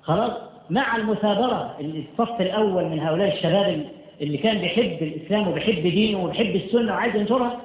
[0.01, 0.31] خلاص؟
[0.69, 3.85] مع المثابرة الصف الأول من هؤلاء الشباب
[4.21, 7.61] اللي كان بيحب الإسلام وبيحب دينه وبيحب السنة وعايز ينشرها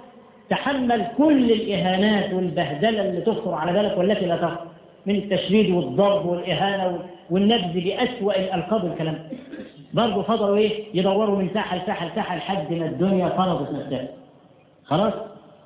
[0.50, 4.66] تحمل كل الإهانات والبهدلة اللي تخطر على بالك والتي لا تخطر
[5.06, 6.98] من التشريد والضرب والإهانة
[7.30, 9.18] والنبذ بأسوأ الألقاب والكلام.
[9.94, 14.08] برضه فضلوا إيه؟ يدوروا من ساحة لساحة لساحة لحد ما الدنيا فرضت نفسها
[14.84, 15.12] خلاص؟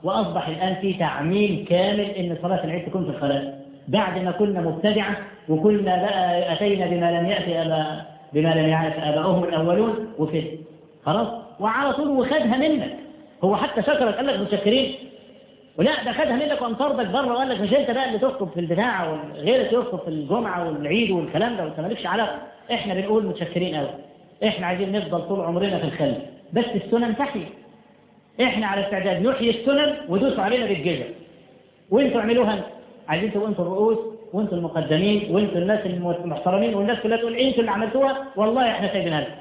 [0.02, 3.60] وأصبح الآن في تعميم كامل إن صلاة العيد تكون في الخلاء.
[3.88, 5.16] بعد ما كنا مبتدعة
[5.48, 10.44] وكنا بقى أتينا بما لم يأتي أبا بما لم يعرف آباؤهم الأولون وكده
[11.06, 11.28] خلاص؟
[11.60, 12.96] وعلى طول وخدها منك.
[13.44, 14.94] هو حتى شكرك قال لك متشكرين.
[15.78, 18.60] ولا ده خدها منك وقام طردك بره وقال لك مش انت بقى اللي تخطب في
[18.60, 22.38] البتاع وغيرك يخطب في الجمعة والعيد والكلام ده وانت مالكش علاقة.
[22.72, 23.88] إحنا بنقول متشكرين قوي
[24.44, 26.18] إحنا عايزين نفضل طول عمرنا في الخلف.
[26.52, 27.46] بس السنن تحيي
[28.42, 31.06] إحنا على استعداد نحيي السنن ودوسوا علينا بالجزء
[31.90, 32.62] وانتوا اعملوها
[33.08, 33.98] عايزين تبقوا أنتوا الرؤوس
[34.32, 39.32] وانتوا المقدمين وانتوا الناس المحترمين والناس كلها تقول أنتوا اللي عملتوها؟ والله إحنا سايبينها لكم.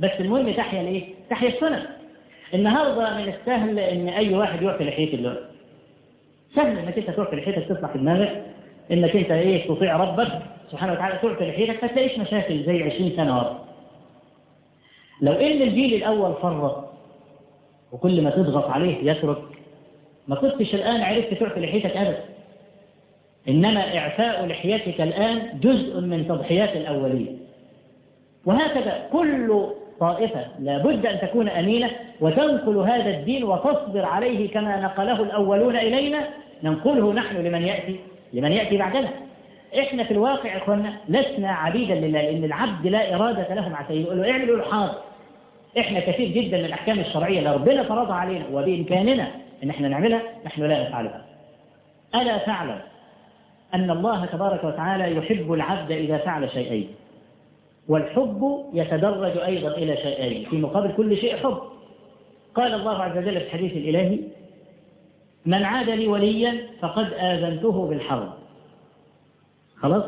[0.00, 1.82] بس المهم تحيا الايه؟ تحيا السنن.
[2.54, 5.44] النهارده من السهل إن أي واحد يعطي لحيته دلوقتي
[6.56, 8.42] سهل إنك أنت تعطي لحيتك تطلع في دماغك.
[8.92, 10.28] إنك أنت إيه تطيع ربك
[10.70, 13.64] سبحانه وتعالى تعطي لحيتك تلاقيش مشاكل زي 20 سنة ورا.
[15.20, 16.84] لو إن الجيل الأول فرط
[17.92, 19.42] وكل ما تضغط عليه يترك
[20.28, 22.24] ما كنتش الآن عرفت تعطي لحيتك ابدا.
[23.48, 27.38] إنما إعفاء لحيتك الآن جزء من تضحيات الأولين.
[28.46, 29.66] وهكذا كل
[30.00, 30.46] طائفة.
[30.60, 31.90] لابد أن تكون أمينة
[32.20, 36.28] وتنقل هذا الدين وتصبر عليه كما نقله الأولون إلينا.
[36.62, 37.96] ننقله نحن لمن يأتي
[38.32, 39.08] لمن يأتي بعدنا.
[39.78, 44.00] إحنا في الواقع إخوانا لسنا عبيدا لله لأن العبد لا إرادة له مع سيده.
[44.00, 44.98] يقول له اعملوا الحاضر.
[45.78, 49.28] إحنا كثير جدا من الأحكام الشرعية اللي ربنا فرضها علينا وبإمكاننا
[49.64, 51.24] إن إحنا نعملها نحن لا نفعلها.
[52.14, 52.78] ألا تعلم
[53.74, 56.88] أن الله تبارك وتعالى يحب العبد إذا فعل شيئين؟
[57.88, 61.58] والحب يتدرج أيضا إلى شيئين في مقابل كل شيء حب.
[62.54, 64.18] قال الله عز وجل في الحديث الإلهي
[65.46, 68.32] من عاد لي وليا فقد آذنته بالحرب.
[69.76, 70.04] خلاص؟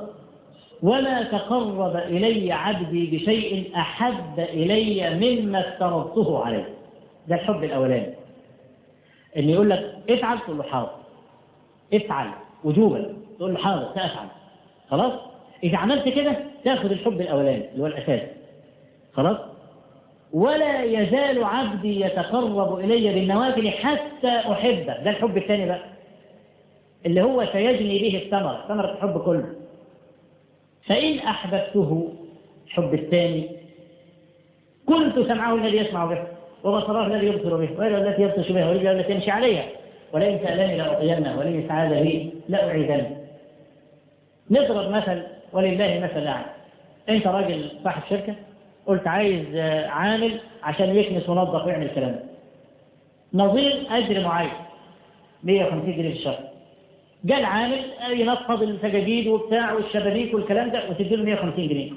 [0.83, 6.68] وما تقرب إلي عبدي بشيء أحب إلي مما افترضته عليه.
[7.29, 8.14] ده الحب الأولاني.
[9.37, 10.91] إن يقول لك افعل تقول له حاضر.
[11.95, 12.31] افعل
[12.64, 13.16] وجوبا.
[13.39, 14.27] تقول له حاضر سأفعل.
[14.91, 15.12] خلاص؟
[15.64, 18.20] إذا عملت كده تأخذ الحب الأولاني اللي هو الأساس.
[19.12, 19.38] خلاص؟
[20.32, 25.02] ولا يزال عبدي يتقرب إلي بالنوافل حتى أحبه.
[25.02, 25.80] ده الحب الثاني بقى.
[27.07, 28.64] اللي هو سيجني به الثمرة.
[28.68, 29.46] ثمرة الحب كله.
[30.86, 32.12] فإن أحببته
[32.66, 33.48] الحب الثاني
[34.86, 36.24] كنت سمعه الذي يسمع به
[36.64, 39.64] وبصره الذي يبصر به وإلى التي يبطش بها ورجله التي يمشي عليها.
[40.12, 43.16] ولئن سألني لأعطينه ولئن استعاذ بي لأعيذنه
[44.50, 45.22] نضرب مثل
[45.53, 46.47] ولله مثل الأعلى
[47.09, 48.34] أنت راجل صاحب شركة
[48.86, 49.57] قلت عايز
[49.88, 52.22] عامل عشان يكنس ونظف ويعمل الكلام ده.
[53.34, 54.51] نظير أجر معين
[55.44, 56.38] 150 جنيه في الشهر.
[57.24, 57.80] جاء العامل
[58.11, 61.90] ينفض السجاجيد وبتاع والشبابيك والكلام ده وتديله 150 جنيه.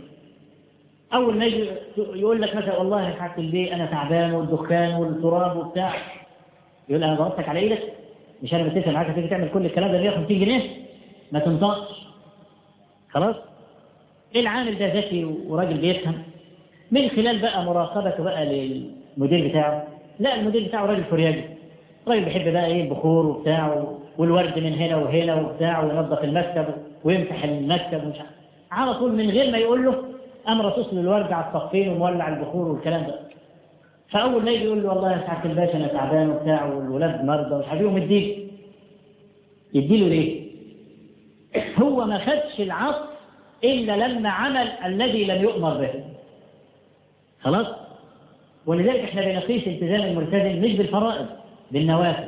[1.14, 5.93] أول ما يجي يقول لك مثلا والله يا حاج أنا تعبان والدخان والتراب وبتاع.
[6.89, 7.84] يقول أنا ضغطتك على إيدك
[8.43, 10.62] مش أنا متفق معاك تيجي تعمل كل الكلام ده 150 جنيه؟
[11.32, 12.09] ما تنطقش
[13.12, 13.36] خلاص؟
[14.36, 16.16] العامل ده ذكي وراجل بيفهم.
[16.91, 19.88] من خلال بقى مراقبته بقى للمدير بتاعه.
[20.20, 21.43] لا المدير بتاعه راجل فرياجي
[22.07, 23.84] راجل بيحب بقى إيه؟ البخور وبتاع
[24.18, 26.66] والورد من هنا وهنا وبتاع وينظف المكتب
[27.03, 28.16] ويمسح المكتب ومش
[28.72, 30.03] على طول من غير ما يقول له
[30.47, 33.20] قام رصص له الورد على الصفين ومولع البخور والكلام ده.
[34.10, 37.66] فأول ما يجي يقول له والله يا سعاده الباشا أنا تعبان وبتاع والولاد مرضى ومش
[37.66, 38.38] عارف يقوم يديه
[39.74, 40.49] يديله ليه؟
[41.82, 43.06] هو ما خدش العصر
[43.64, 45.90] إلا لما عمل الذي لم يؤمر به.
[47.42, 47.68] خلاص؟
[48.66, 51.26] ولذلك إحنا بنقيس التزام الملتزم مش بالفرائض
[51.72, 52.26] بالنوافل.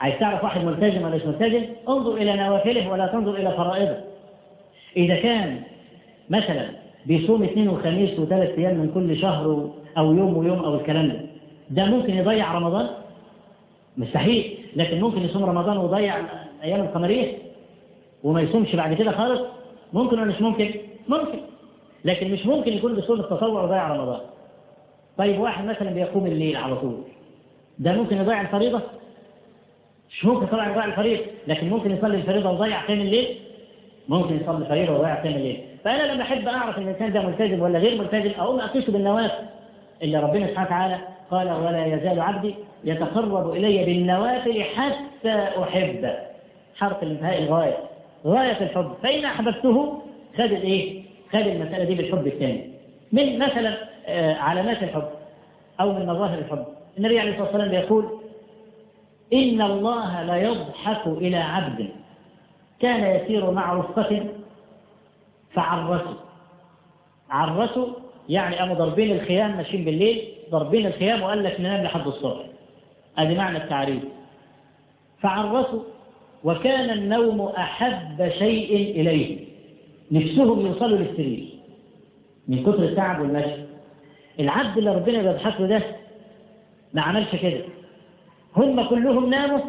[0.00, 3.96] عايز تعرف واحد ملتزم ولا مش ملتزم؟ انظر إلى نوافله ولا تنظر إلى فرائضه.
[4.96, 5.60] إذا كان
[6.30, 6.68] مثلا
[7.06, 11.20] بيصوم اثنين وخميس وثلاث أيام من كل شهر أو يوم ويوم أو الكلام ده
[11.70, 12.88] ده ممكن يضيع رمضان؟
[13.96, 14.58] مستحيل.
[14.76, 16.14] لكن ممكن يصوم رمضان ويضيع
[16.62, 17.51] أيام القمرية؟
[18.24, 19.40] وما يصومش بعد كده خالص
[19.92, 20.70] ممكن ولا مش ممكن؟
[21.08, 21.38] ممكن.
[22.04, 24.20] لكن مش ممكن يكون بصوم التطوع وضيع رمضان.
[25.18, 26.96] طيب واحد مثلا بيقوم الليل على طول
[27.78, 28.80] ده ممكن يضيع الفريضة؟
[30.10, 33.38] مش ممكن طبعا يضيع الفريضة لكن ممكن يصلي الفريضة ويضيع قيام الليل؟
[34.08, 35.60] ممكن يصلي الفريضة ويضيع قيام الليل.
[35.84, 39.44] فأنا لما أحب أعرف إن الإنسان ده ملتزم ولا غير ملتزم أقوم أقيسه بالنوافل
[40.02, 40.98] اللي ربنا سبحانه وتعالى
[41.30, 42.54] قال ولا يزال عبدي
[42.84, 46.14] يتقرب إلي بالنوافل حتى أحبه
[46.76, 47.76] حرف الانتهاء الغاية.
[48.26, 48.92] غاية الحب.
[49.02, 50.02] فإن أحببته
[50.34, 51.02] خد الإيه؟
[51.32, 52.70] خد المسألة دي بالحب الثاني.
[53.12, 53.78] من مثلا
[54.40, 55.08] علامات الحب
[55.80, 56.64] أو من مظاهر الحب.
[56.98, 58.18] النبي عليه الصلاة والسلام يقول
[59.32, 61.88] إن الله لا يضحك إلى عبد
[62.80, 64.26] كان يسير مع رفقة
[65.52, 66.14] فعرسوا
[67.30, 67.86] عرسوا
[68.28, 72.44] يعني قاموا ضاربين الخيام ماشيين بالليل ضاربين الخيام وقال لك ننام لحد الصبح.
[73.18, 74.02] ادي معنى التعريف.
[75.20, 75.82] فعرسوا
[76.44, 79.46] وكان النوم أحب شيء إليه.
[80.12, 81.48] نفسهم يوصلوا للسرير
[82.48, 83.62] من كثر التعب والمشي.
[84.40, 85.82] العبد اللي ربنا بيضحك له ده
[86.94, 87.60] ما عملش كده.
[88.56, 89.60] هم كلهم ناموا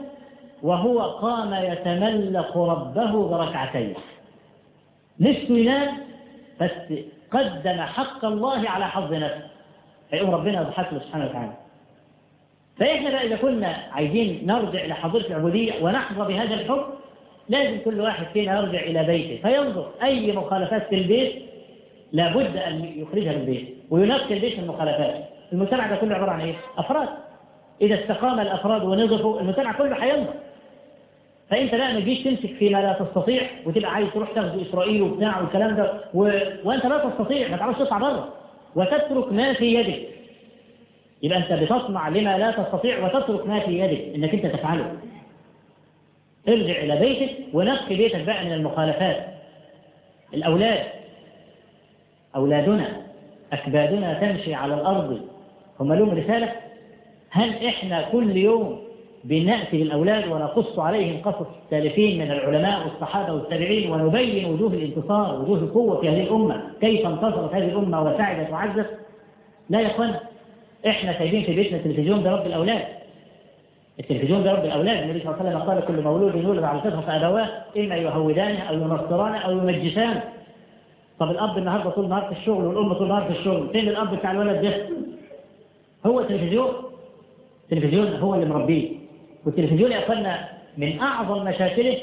[0.63, 3.93] وهو قام يتملق ربه بركعتين.
[5.19, 5.97] نفسه ينام
[6.61, 6.71] بس
[7.31, 9.47] قدم حق الله على حظ نفسه.
[10.09, 11.53] فيقوم ربنا يضحك له سبحانه وتعالى.
[12.79, 16.83] فإحنا بقى إذا كنا عايزين نرجع إلى حضرة العبودية ونحظى بهذا الحب
[17.49, 19.49] لازم كل واحد فينا يرجع إلى بيته.
[19.49, 21.33] فينظر أي مخالفات في البيت
[22.11, 25.23] لابد أن يخرجها من البيت وينقي البيت من المخالفات.
[25.53, 27.09] المجتمع ده كله عبارة عن إيه؟ أفراد.
[27.81, 30.33] إذا استقام الأفراد ونظفوا المجتمع كله هينظر.
[31.49, 35.75] فإنت لا ما تجيش تمسك فيما لا تستطيع وتبقى عايز تروح تاخذ إسرائيل وبتاع والكلام
[35.75, 36.19] ده و...
[36.63, 38.29] وأنت لا تستطيع ما تعرفش تطلع بره.
[38.75, 40.07] وتترك ما في يدك.
[41.23, 44.91] يبقى انت بتصنع لما لا تستطيع وتترك ما في يدك انك انت تفعله.
[46.47, 49.25] ارجع إلى بيتك ونقي بيتك بقى من المخالفات.
[50.33, 50.85] الأولاد.
[52.35, 52.87] أولادنا.
[53.53, 55.21] أكبادنا تمشي على الأرض.
[55.79, 56.51] هم لهم رسالة؟
[57.29, 58.79] هل إحنا كل يوم
[59.23, 66.01] بنأتي للأولاد ونقص عليهم قصص السالفين من العلماء والصحابة والتابعين ونبين وجوه الانتصار وجوه القوة
[66.01, 68.89] في هذه الأمة؟ كيف انتصرت هذه الأمة وسعدت وعزت؟
[69.69, 70.15] لا يا إخوان.
[70.87, 72.85] إحنا سايبين في بيتنا التلفزيون ده رب الأولاد.
[73.99, 75.03] التلفزيون ده رب الأولاد.
[75.03, 78.73] النبي صلى الله عليه وسلم قال كل مولود يولد على فطرة فأبواه إما يهودانه أو
[78.73, 80.23] ينصرانه أو يمجسانه
[81.19, 84.31] طب الأب النهارده طول النهار في الشغل والأم طول النهار في الشغل فين الأب بتاع
[84.31, 84.89] الولد ده؟
[86.05, 86.69] هو التلفزيون.
[87.71, 88.89] التلفزيون هو اللي مربيه.
[89.45, 91.97] والتلفزيون يا أخوانا من أعظم مشاكله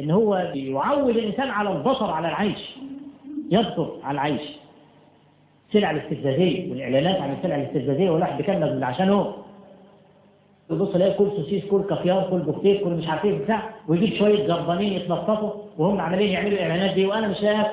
[0.00, 2.76] إن هو بيعود الإنسان على البصر على العيش.
[3.50, 4.42] يبصر على العيش.
[5.68, 9.32] السلع الاستفزازية والإعلانات عن السلع الاستفزازية والواحد بيكمل عشان هو
[10.70, 14.46] يبص يلاقي كل سوسيس كل كافيار كل بوفتيك كل مش عارف إيه بتاع ويجيب شوية
[14.46, 17.06] جربانين يتنططوا وهم عمالين يعملوا الاعلانات دي.
[17.06, 17.70] وأنا مش لاقي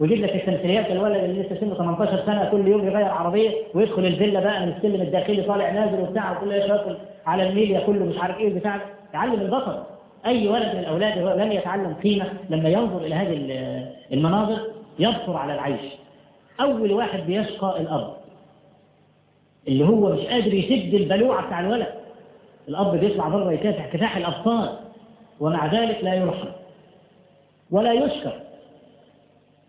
[0.00, 4.40] ويجيب لك التمثيليات الولد اللي لسه سنه 18 سنة كل يوم يغير عربية ويدخل الفيلا
[4.40, 6.96] بقى من السلم الداخلي طالع نازل وبتاع وكل ياكل
[7.26, 8.80] على الميديا كله مش عارف إيه بتاع.
[9.14, 9.76] يعلم البصر.
[10.26, 13.32] أي ولد من الأولاد لن يتعلم قيمة لما ينظر إلى هذه
[14.12, 14.58] المناظر
[14.98, 15.80] يبصر على العيش.
[16.60, 18.16] أول واحد بيشقى الأب.
[19.68, 21.94] اللي هو مش قادر يسد البلوعه بتاع الولد.
[22.68, 24.78] الأب بيطلع بره يكافح كفاح الاطفال
[25.40, 26.48] ومع ذلك لا يرحم
[27.70, 28.40] ولا يشكر.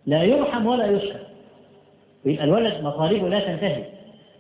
[0.06, 1.20] لا يرحم ولا يشكر.
[2.26, 3.84] ويبقى الولد مطالبه لا تنتهي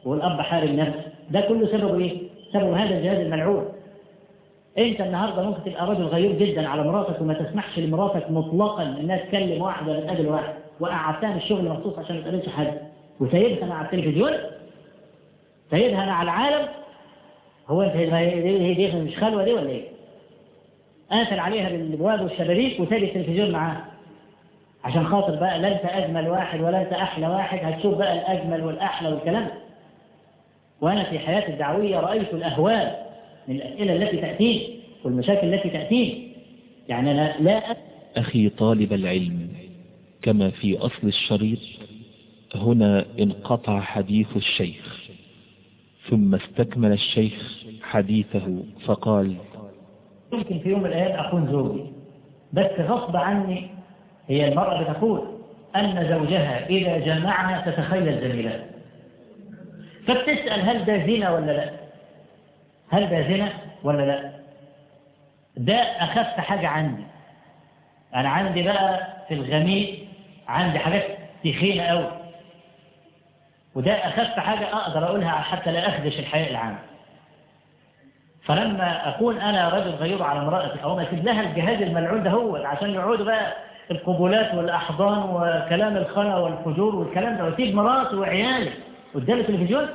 [0.05, 1.03] والأب حارم نفسه.
[1.31, 2.17] ده كله سببه إيه؟
[2.53, 3.65] سبب هذا الجهاز الملعون.
[4.77, 9.61] أنت النهارده ممكن تبقى رجل غيور جدا على مراتك وما تسمحش لمراتك مطلقا إنها تكلم
[9.61, 10.53] واحد ولا تقابل واحد.
[10.79, 12.73] وقعدتها من الشغل مخصوص عشان ما تقابلش حد
[13.19, 14.31] وسايبها مع التلفزيون
[15.71, 16.67] سايبها مع العالم.
[17.67, 19.83] هو أنت هي دي مش خلوة دي ولا إيه؟
[21.11, 23.85] قافل عليها بالابواب والشبابيك وسايب التلفزيون معاها
[24.83, 29.09] عشان خاطر بقى لا أنت أجمل واحد ولا أنت أحلى واحد هتشوف بقى الأجمل والأحلى
[29.09, 29.47] والكلام.
[30.81, 32.95] وأنا في حياتي الدعوية رأيت الأهوال
[33.47, 36.29] من الأسئلة التي تأتيني والمشاكل التي تأتيني.
[36.89, 37.61] يعني أنا لا
[38.17, 39.49] أخي طالب العلم
[40.21, 41.59] كما في أصل الشريط
[42.55, 44.99] هنا انقطع حديث الشيخ
[46.09, 49.35] ثم استكمل الشيخ حديثه فقال
[50.33, 51.83] يمكن في يوم من الأيام أكون زوجي
[52.53, 53.69] بس غصب عني
[54.27, 55.27] هي المرأة بتقول
[55.75, 58.65] أن زوجها إذا جمعها تتخيل جميلات
[60.07, 61.69] فبتسأل هل ده زنا ولا لا؟
[62.89, 63.49] هل ده زنا
[63.83, 64.39] ولا لا؟
[65.57, 67.03] ده أخف حاجة عندي.
[68.15, 69.98] أنا عندي بقى في الغميق
[70.49, 71.03] عندي حاجات
[71.43, 72.07] تخينة أوي.
[73.75, 76.79] وده أخف حاجة أقدر أقولها حتى لا أخدش الحياة العامة.
[78.45, 82.55] فلما أكون أنا رجل غيور على امرأتي أو ما أسيب لها الجهاز الملعون ده هو
[82.55, 83.53] عشان يقعدوا بقى
[83.91, 88.69] القبولات والأحضان وكلام الخنا والفجور والكلام ده واسيب مراتي وعيالي
[89.15, 89.87] قدام التلفزيون.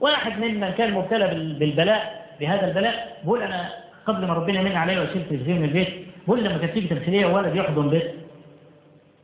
[0.00, 1.26] واحد ممن كان مبتلى
[1.58, 3.68] بالبلاء بهذا البلاء بقول أنا
[4.06, 5.88] قبل ما ربنا من عليا واشيل التلفزيون من البيت
[6.26, 8.14] بقول لما كانت تيجي تمثيليه ولد يحضن بيت.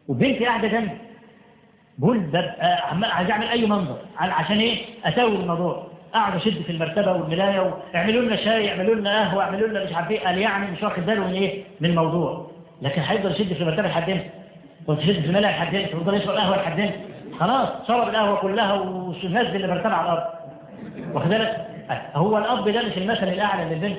[0.09, 0.90] وبنتي قاعدة جنبي.
[1.98, 3.96] بقول ببقى عايز أعمل أي منظر.
[4.18, 9.42] عشان إيه؟ أسوي الموضوع اقعد أشد في المرتبة والملاية واعملوا لنا شاي اعملوا لنا قهوة
[9.42, 10.20] اعملوا لنا مش عارف إيه.
[10.20, 12.46] قال يعني مش واخد باله من إيه؟ من الموضوع.
[12.82, 14.30] لكن هيفضل يشد في المرتبة لحد إمتى؟
[14.86, 16.98] وتشد في الملأ لحد إمتى؟ ويفضل يشرب قهوة لحد إمتى؟
[17.40, 20.24] خلاص شرب القهوة كلها ونزل المرتبة على الأرض.
[21.14, 21.66] واخد بالك؟
[22.14, 23.98] هو الأب ده مش المثل الأعلى للبنت.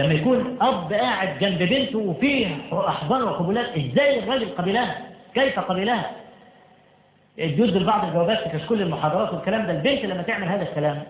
[0.00, 4.98] لما يكون أب قاعد جنب بنته وفيه أحضان وقبولات إزاي الراجل قبلها؟
[5.34, 6.10] كيف قبلها؟
[7.38, 11.02] الجزء لبعض الجوابات في كشكول المحاضرات والكلام ده البنت لما تعمل هذا الكلام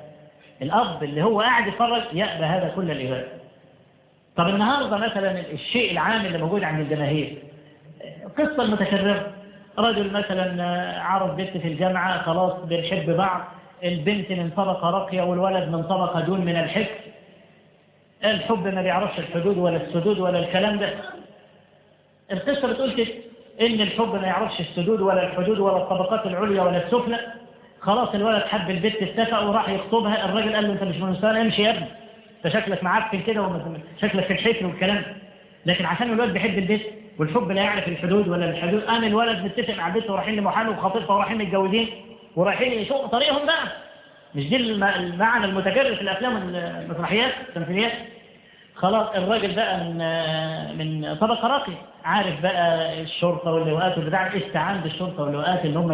[0.63, 3.29] الأب اللي هو قاعد يتفرج يأبى هذا كل الإباء
[4.37, 7.37] طب النهاردة مثلا الشيء العام اللي موجود عند الجماهير
[8.39, 9.27] قصة المتكررة
[9.79, 10.65] رجل مثلا
[11.03, 13.41] عرض بنت في الجامعة خلاص بنحب بعض
[13.85, 16.95] البنت من طبقة راقية والولد من طبقة دون من الحكم
[18.25, 20.91] الحب ما بيعرفش الحدود ولا السدود ولا الكلام ده.
[22.33, 23.07] القصة بتقول كده
[23.61, 27.19] إن الحب ما يعرفش السدود ولا الحدود ولا الطبقات العليا ولا السفلى.
[27.81, 30.25] خلاص الولد حب البنت اتفق وراح يخطبها.
[30.25, 31.87] الراجل قال له أنت مش من الانسان امشي يا ابني.
[32.45, 33.63] أنت شكلك معفن كده
[34.03, 35.03] شكلك في الحفل والكلام
[35.67, 36.83] لكن عشان الولد بيحب البنت
[37.19, 41.39] والحب لا يعرف الحدود ولا الحدود قام الولد متفق مع البنت ورايحين لمحامي وخطيبها ورايحين
[41.39, 41.89] متجوزين
[42.37, 43.67] ورايحين يشقوا طريقهم بقى.
[44.35, 47.93] مش دي المعنى المتكرر في الأفلام والمسرحيات التمثيليات؟
[48.75, 49.99] خلاص الراجل بقى من
[50.79, 51.75] من طبقة راقية.
[52.05, 55.93] عارف بقى الشرطة واللواءات والبتاع؟ استعان بالشرطه واللواءات ان هم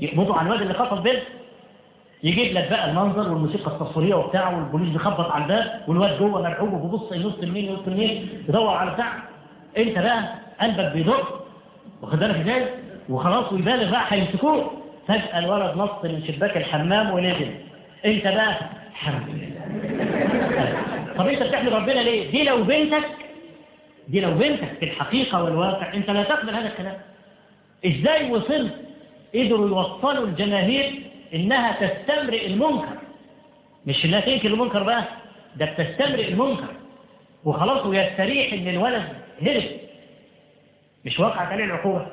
[0.00, 1.22] يقبضوا على الواد اللي خطف بنت؟
[2.22, 7.12] يجيب لك بقى المنظر والموسيقى التصويرية وبتاع والبوليس بيخبط على الباب والواد جوه مرعوب وبيبص
[7.12, 9.12] ينص يمين ينص يمين يدور على بتاع.
[9.78, 10.24] أنت بقى
[10.60, 11.46] قلبك بيدق
[12.02, 12.66] واخد بالك إزاي؟
[13.08, 14.70] وخلاص ويبالغ بقى هيمسكوه.
[15.08, 17.54] فجأة الولد نط من شباك الحمام ونزل.
[18.04, 18.58] انت بقى
[18.90, 19.56] الحمد
[21.18, 23.08] طب انت بتحمد ربنا ليه؟ دي لو بنتك
[24.08, 26.96] دي لو بنتك في الحقيقة والواقع انت لا تقبل هذا الكلام.
[27.86, 28.74] إزاي وصلت؟
[29.34, 31.02] قدروا يوصلوا الجماهير
[31.34, 32.96] انها تستمرئ المنكر.
[33.86, 35.04] مش انها تنكر المنكر بقى
[35.56, 36.68] ده بتستمرئ المنكر.
[37.44, 39.02] وخلاص ويستريح إن الولد
[39.42, 39.62] هرب.
[41.04, 42.06] مش وقعت عليه العقوبة.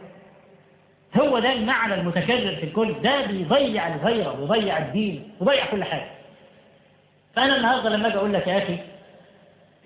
[1.21, 2.95] هو ده المعنى المتكرر في الكل.
[3.03, 6.07] ده بيضيع الغيرة ويضيع الدين ويضيع كل حاجة.
[7.35, 8.77] فأنا النهاردة لما أجي أقول لك يا أخي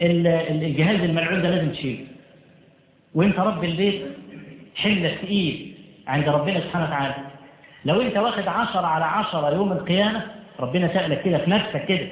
[0.02, 2.06] الجهاز الملعون ده لازم تشيله.
[3.16, 4.06] وأنت رب البيت
[4.76, 5.74] حملك تقيل
[6.08, 7.16] عند ربنا سبحانه وتعالى.
[7.86, 10.22] لو أنت واخد عشرة على عشرة يوم القيامة
[10.60, 12.08] ربنا سألك كده في نفسك كده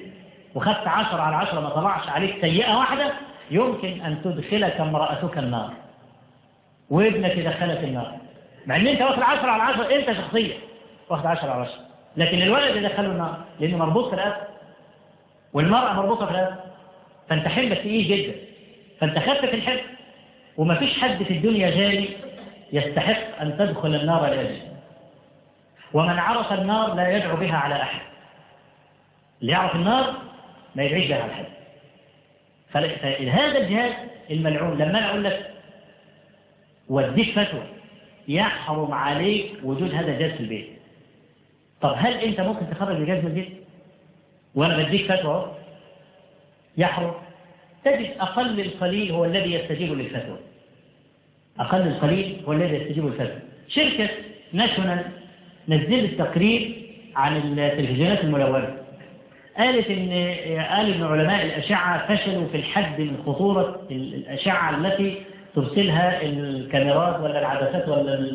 [0.56, 3.12] وخدت عشرة على عشرة ما طلعش عليك سيئة واحدة
[3.52, 5.74] يمكن أن تدخلك امرأتك النار.
[6.90, 8.18] وابنك يدخلك النار.
[8.68, 10.58] مع إن أنت واخد عشرة على عشرة أنت شخصيا
[11.10, 11.80] واخد عشرة على عشرة.
[12.18, 14.48] لكن الولد يدخله النار لأنه مربوط في الأسر
[15.54, 16.56] والمرأة مربوطة في الأسر
[17.30, 18.36] فأنت حملك تقيل جدا.
[19.00, 19.82] فأنت خفف الحمل
[20.58, 22.10] ومفيش حد في الدنيا غالي
[22.74, 24.62] يستحق أن تدخل النار لأجله
[25.94, 28.02] ومن عرف النار لا يدعو بها على أحد.
[29.42, 30.14] اللي يعرف النار
[30.76, 31.46] ما يدعيش بها على أحد.
[32.70, 33.94] فهذا الجهاز
[34.32, 35.52] الملعون لما أنا أقول لك
[36.90, 37.75] وديك فتوى.
[38.28, 40.68] يحرم عليك وجود هذا الجهاز في البيت.
[41.82, 43.50] طب هل أنت ممكن تخرج الجهاز من البيت؟
[44.56, 45.52] وأنا بديك فتوى
[46.78, 47.14] يحرم.
[47.86, 50.38] تجد أقل القليل هو الذي يستجيب للفتوى.
[51.60, 53.40] أقل القليل هو الذي يستجيب للفتوى.
[53.68, 54.10] شركة
[54.54, 55.06] ناشونال
[55.70, 58.78] نزلت تقرير عن التلفزيونات الملونة.
[59.58, 60.10] قالت إن
[60.60, 65.22] قال إن علماء الأشعة فشلوا في الحد من خطورة الأشعة التي
[65.56, 68.28] ترسلها الكاميرات ولا العدسات ولا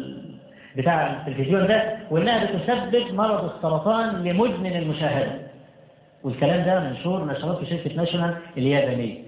[0.77, 5.33] بتاع التلفزيون ده وإنها بتسبب مرض السرطان لمدمن المشاهدة.
[6.25, 9.19] والكلام ده منشور نشرات في شركة ناشونال اليابانية.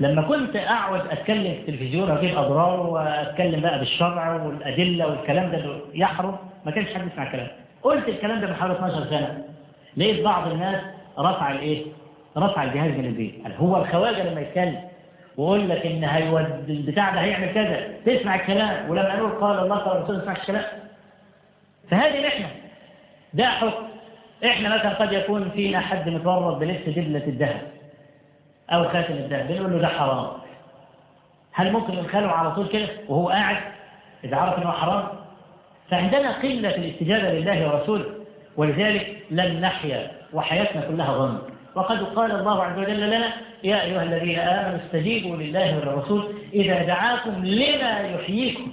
[0.00, 6.36] لما كنت أقعد أتكلم في التلفزيون وأجيب أضرار وأتكلم بقى بالشرع والأدلة والكلام ده يحرم
[6.66, 7.48] ما كانش حد يسمع الكلام.
[7.82, 9.44] قلت الكلام ده من حوالي 12 سنة.
[9.96, 10.80] لقيت بعض الناس
[11.18, 11.84] رفع الإيه؟
[12.36, 13.34] رفع الجهاز من البيت.
[13.60, 14.80] هو الخواجة لما يتكلم
[15.36, 17.88] ويقول لك إن هيود البتاع ده هيعمل كذا.
[18.06, 18.90] تسمع الكلام.
[18.90, 20.64] ولما قالوا قال الله قال الرسول تسمع الكلام.
[21.90, 22.44] فهذه نحن.
[23.34, 23.86] ده حكم.
[24.44, 27.60] إحنا مثلا قد يكون فينا حد متورط بلبس دبلة الذهب
[28.70, 29.48] أو خاتم الذهب.
[29.48, 30.26] بنقول له ده حرام.
[31.52, 33.56] هل ممكن ندخله على طول كده وهو قاعد؟
[34.24, 35.08] إذا عرف إنه حرام.
[35.90, 38.04] فعندنا قلة الاستجابة لله ورسوله.
[38.56, 40.10] ولذلك لن نحيا.
[40.32, 41.38] وحياتنا كلها ظن
[41.76, 43.32] وقد قال الله عز وجل لنا
[43.64, 48.72] يا أيها الذين آمنوا استجيبوا لله وللرسول إذا دعاكم لما يحييكم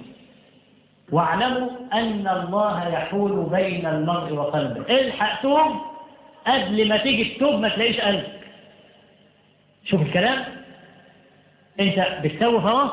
[1.11, 4.99] واعلموا أن الله يحول بين المرء وقلبه.
[4.99, 5.81] الحق توب
[6.47, 8.39] قبل ما تيجي تتوب ما تلاقيش قلبك
[9.85, 10.45] شوف الكلام.
[11.79, 12.89] أنت بتسوف اهو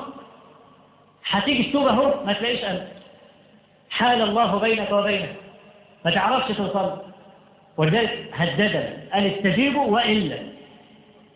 [1.28, 2.88] هتيجي تتوب أهو ما تلاقيش قلبك
[3.90, 5.34] حال الله بينك وبينه.
[6.04, 7.09] ما تعرفش توصل
[7.76, 8.92] ولذلك هددنا.
[9.14, 10.36] أن استجيبوا وإلا.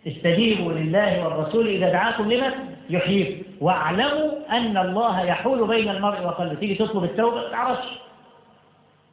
[0.06, 2.52] استجيبوا لله والرسول إذا دعاكم لما
[2.90, 3.42] يحييكم.
[3.60, 6.54] واعلموا أن الله يحول بين المرء وقلبه.
[6.54, 7.88] تيجي تطلب التوبة ما تعرفش.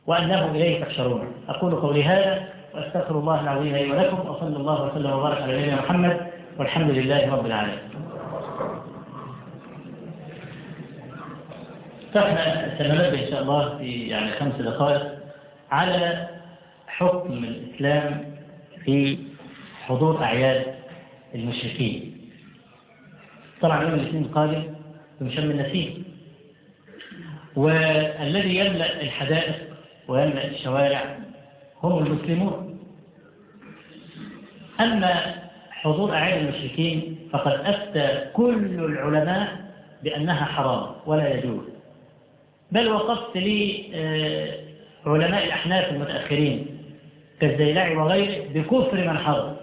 [0.07, 1.33] وأنه إليه تحشرون.
[1.49, 6.17] أقول قولي هذا وأستغفر الله العظيم لي ولكم وصلى الله وسلم وبارك على نبينا محمد
[6.59, 7.79] والحمد لله رب العالمين.
[12.13, 15.11] فاحنا سننبه إن شاء الله في يعني خمس دقائق
[15.71, 16.27] على
[16.97, 18.35] حكم الإسلام
[18.85, 19.17] في
[19.81, 20.65] حضور أعياد
[21.35, 22.17] المشركين.
[23.61, 24.63] طبعا يوم الاثنين القادم
[25.19, 26.03] في شم النسيم
[27.55, 29.55] والذي يملأ الحدائق
[30.07, 31.17] ويملأ الشوارع
[31.83, 32.79] هم المسلمون.
[34.79, 35.35] أما
[35.71, 39.71] حضور أعياد المشركين فقد أفتى كل العلماء
[40.03, 41.63] بأنها حرام ولا يجوز.
[42.71, 43.85] بل وقفت لي
[45.05, 46.70] علماء الأحناف المتأخرين
[47.41, 49.55] كالزيلعي وغيره بكفر من حضر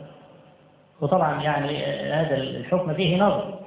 [1.01, 3.59] وطبعا يعني هذا الحكم فيه نظر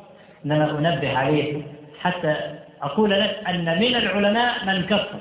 [0.45, 1.61] إنما أنبه عليه
[1.99, 2.35] حتى
[2.81, 5.19] أقول لك أن من العلماء من كفر.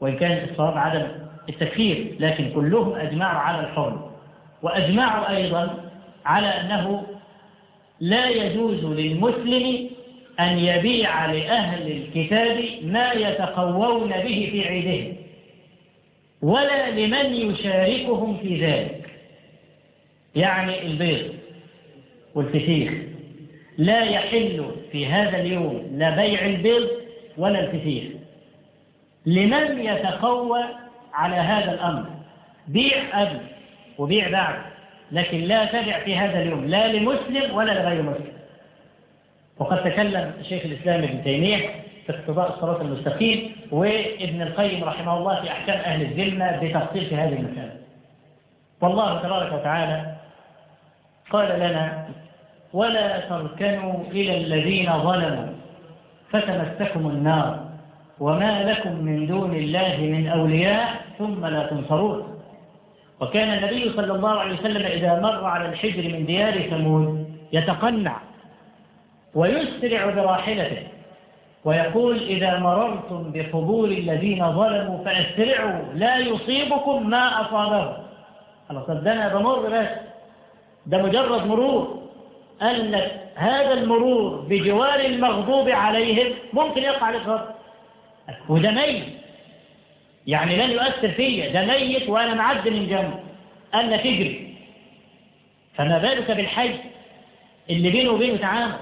[0.00, 1.06] وإن كان الصواب عدم
[1.48, 4.00] التكفير لكن كلهم أجمعوا على الحرم
[4.62, 5.90] وأجمعوا أيضا
[6.26, 7.02] على أنه
[8.00, 9.90] لا يجوز للمسلم
[10.40, 15.23] أن يبيع لأهل الكتاب ما يتقوون به في عيدهم.
[16.44, 19.10] ولا لمن يشاركهم في ذلك.
[20.36, 21.34] يعني البيض
[22.34, 22.92] والفسيخ
[23.78, 26.88] لا يحل في هذا اليوم لا بيع البيض
[27.38, 28.04] ولا الفسيخ.
[29.26, 30.62] لمن يتقوى
[31.12, 32.06] على هذا الأمر؟
[32.68, 33.40] بيع قبل
[33.98, 34.56] وبيع بعد
[35.12, 38.32] لكن لا تبع في هذا اليوم لا لمسلم ولا لغير مسلم.
[39.58, 45.50] وقد تكلم شيخ الإسلام ابن تيمية في اقتضاء الصراط المستقيم وابن القيم رحمه الله في
[45.50, 47.76] أحكام أهل الذمة بتفصيل في هذه المسألة.
[48.80, 50.14] والله تبارك وتعالى
[51.30, 52.08] قال لنا
[52.72, 55.46] ولا تركنوا إلى الذين ظلموا
[56.30, 57.64] فتمسكم النار
[58.20, 62.40] وما لكم من دون الله من أولياء ثم لا تنصرون.
[63.20, 68.20] وكان النبي صلى الله عليه وسلم إذا مر على الحجر من ديار ثمود يتقنع
[69.34, 70.93] ويسرع براحلته.
[71.64, 78.04] ويقول إذا مررتم بقبور الذين ظلموا فأسرعوا لا يصيبكم ما أصابهم.
[78.68, 79.88] خلاص ده أنا بمر بس
[80.86, 82.02] ده مجرد مرور.
[82.62, 87.54] لك هذا المرور بجوار المغضوب عليهم ممكن يقع عليك غضب
[88.48, 89.04] وده ميت.
[90.26, 91.52] يعني لن يؤثر فيا.
[91.52, 93.20] ده ميت وأنا معدي من جنبه
[93.90, 94.54] لك اجري.
[95.74, 96.74] فما بالك بالحي
[97.70, 98.74] اللي بينه وبينه تعامل.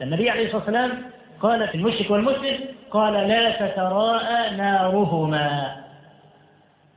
[0.00, 1.13] النبي عليه الصلاة والسلام
[1.44, 2.58] قال في المشرك والمسلم
[2.90, 5.76] قال لا تتراءى نارهما.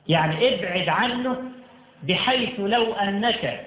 [0.07, 1.35] يعني ابعد عنه
[2.03, 3.61] بحيث لو أنك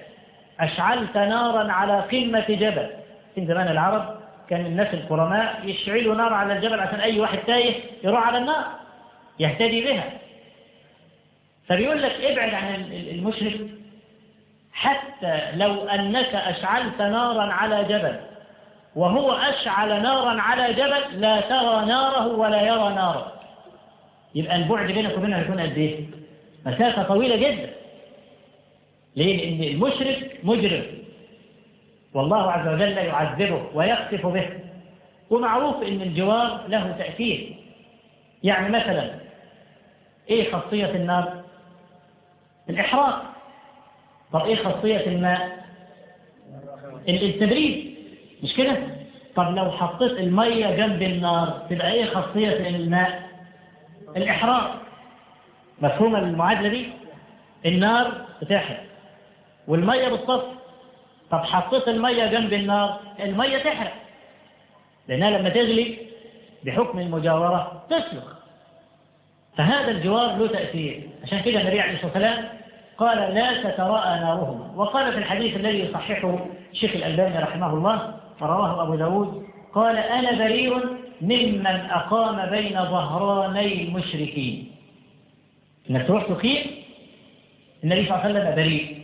[0.59, 2.89] أشعلت نارا على قمة جبل.
[3.35, 4.19] في زمان العرب
[4.49, 7.73] كان الناس الكرماء يشعلوا نار على الجبل عشان أي واحد تايه
[8.03, 8.65] يروح على النار
[9.39, 10.09] يهتدي بها.
[11.67, 13.59] فبيقول لك ابعد عن المشرك
[14.73, 18.30] حتى لو أنك أشعلت نارا على جبل.
[18.95, 23.31] وهو أشعل نارا على جبل لا ترى ناره ولا يرى ناره
[24.35, 26.05] يبقى البعد بينك وبينه هيكون قد إيه؟
[26.65, 27.73] مسافة طويلة جدا
[29.15, 30.85] ليه؟ لأن المشرك مجرم
[32.13, 34.49] والله عز وجل يعذبه ويخسف به
[35.29, 37.55] ومعروف أن الجوار له تأثير
[38.43, 39.11] يعني مثلا
[40.29, 41.41] إيه خاصية النار؟
[42.69, 43.23] الإحراق
[44.33, 45.65] طب إيه خاصية الماء؟
[47.09, 47.90] التبريد
[48.43, 48.77] مش كده؟
[49.35, 53.23] طب لو حطيت المية جنب النار تبقى إيه خاصية الماء؟
[54.17, 54.81] الإحراق.
[55.81, 56.89] مفهوم المعادلة دي؟
[57.65, 58.83] النار بتحرق.
[59.67, 60.43] والمية بتصف
[61.31, 63.93] طب حطيت المية جنب النار المية تحرق.
[65.07, 65.97] لأنها لما تغلي
[66.65, 68.33] بحكم المجاورة تسلخ.
[69.57, 71.09] فهذا الجوار له تأثير.
[71.23, 72.49] عشان كده النبي عليه الصلاة والسلام
[72.97, 74.71] قال لا تتراءى نارهما.
[74.75, 76.39] وقال في الحديث الذي يصححه
[76.71, 80.77] الشيخ الألباني رحمه الله ورواه أبو داود قال أنا بريء
[81.21, 84.71] ممن أقام بين ظهراني المشركين.
[85.89, 86.61] إنك تروح تقيم؟
[87.83, 88.97] النبي صلى الله عليه وسلم بريء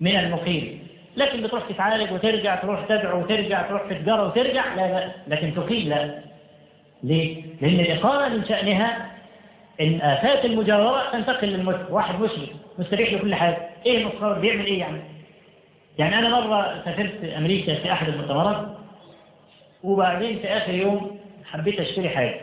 [0.00, 0.80] من المقيم.
[1.16, 5.12] لكن بتروح تتعالج وترجع تروح تدعو وترجع تروح تجارة وترجع؟ لا لا.
[5.28, 6.18] لكن تقيم لا.
[7.02, 9.10] ليه؟ لأن الإقامة من شأنها
[9.80, 13.68] إن آفات المجاورة تنتقل للمسلم واحد مسلم مستريح لكل حاجة.
[13.86, 15.00] إيه المصور بيعمل إيه يعني؟
[16.00, 18.66] يعني أنا مرة سافرت أمريكا في أحد المؤتمرات
[19.82, 22.40] وبعدين في آخر يوم حبيت أشتري حاجة.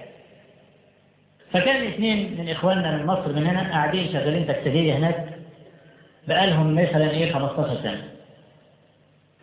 [1.52, 5.26] فكان اثنين من إخواننا من مصر من هنا قاعدين شغالين تكتيكية هناك
[6.28, 8.04] بقالهم مثلا إيه 15 سنة.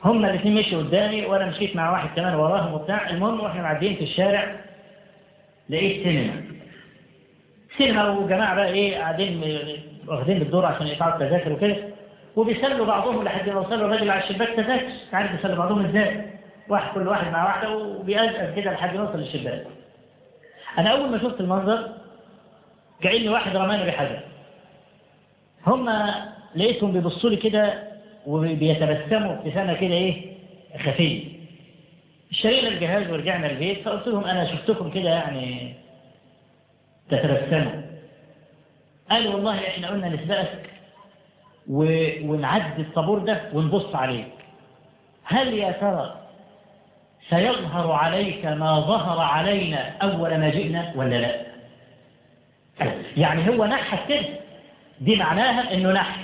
[0.04, 3.10] هما الاثنين مشوا قدامي وأنا مشيت مع واحد كمان وراهم وبتاع.
[3.10, 4.56] المهم وإحنا معديين في الشارع
[5.70, 6.42] لقيت سينما.
[7.78, 9.40] سينما وجماعة بقى إيه قاعدين
[10.06, 11.76] واخدين بالدور عشان يقطعوا التذاكر وكده.
[12.36, 16.26] وبيسلوا بعضهم لحد ما وصلوا الراجل على الشباك تذاكر عارف بيسلوا بعضهم إزاي؟
[16.68, 19.66] واحد كل واحد مع واحدة وبيأزأز كده لحد ما يوصل للشباك.
[20.78, 21.88] أنا أول ما شفت المنظر
[23.00, 24.20] كأني واحد رماني بحجر
[25.66, 25.90] هم
[26.56, 27.82] لقيتهم بيبصوا لي كده
[28.26, 30.34] وبيتبسموا ابتسامه كده إيه؟
[30.78, 31.24] خفية.
[32.30, 35.74] اشترينا الجهاز ورجعنا البيت فقلت لهم أنا شفتكم كده يعني
[37.10, 37.82] تتبسموا.
[39.10, 40.70] قالوا والله إحنا قلنا نسبقك.
[41.70, 44.28] ونعدي الطابور ده ونبص عليك
[45.24, 46.14] هل يا ترى
[47.28, 51.44] سيظهر عليك ما ظهر علينا أول ما جئنا ولا لا؟
[53.16, 54.24] يعني هو نحت كده.
[55.00, 56.20] دي معناها إنه نحت.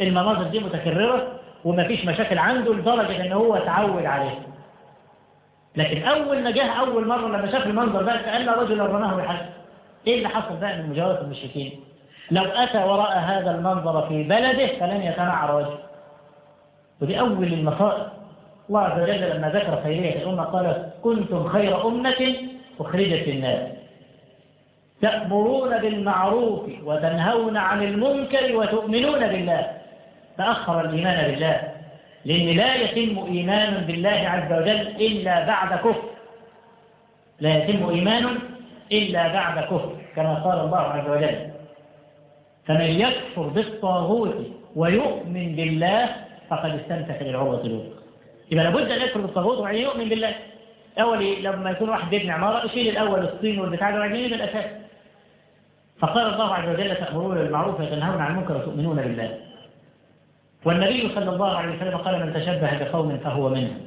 [0.00, 4.38] المناظر دي متكررة ومفيش مشاكل عنده لدرجة إن هو تعود عليه.
[5.76, 9.46] لكن أول ما جه أول مرة لما شاف المنظر ده كأن رجلا رماه بحجر
[10.06, 11.80] إيه اللي حصل بقى من مجاورة المشركين؟
[12.30, 15.78] لو أتى وراء هذا المنظر في بلده فلن يتنعر وجهه.
[17.00, 18.06] ودي أول المصائب
[18.68, 22.34] الله عز وجل لما ذكر خيرية الأمة قال كنتم خير أمة
[22.80, 23.68] أخرجت الناس
[25.02, 29.70] تأمرون بالمعروف وتنهون عن المنكر وتؤمنون بالله.
[30.38, 31.60] تأخر الإيمان بالله
[32.24, 36.02] لأن لا يتم إيمان بالله عز وجل إلا بعد كفر.
[37.40, 38.38] لا يتم إيمان
[38.92, 41.55] إلا بعد كفر كما قال الله عز وجل.
[42.66, 44.46] فمن يكفر بالطاغوت
[44.76, 46.08] ويؤمن بالله
[46.50, 48.02] فقد استمسك للعروة الوثقى.
[48.50, 50.34] يبقى لابد أن يكفر بالطاغوت وبعدين يؤمن بالله.
[51.00, 54.64] أول لما يكون واحد بيبني عمارة يشيل الأول الصين والبتاع ده وبعدين يبني الأساس.
[55.98, 59.38] فقال الله عز وجل تأمرون بالمعروف وتنهون عن المنكر وتؤمنون بالله.
[60.64, 63.78] والنبي صلى الله عليه وسلم قال من تشبه بقوم فهو منهم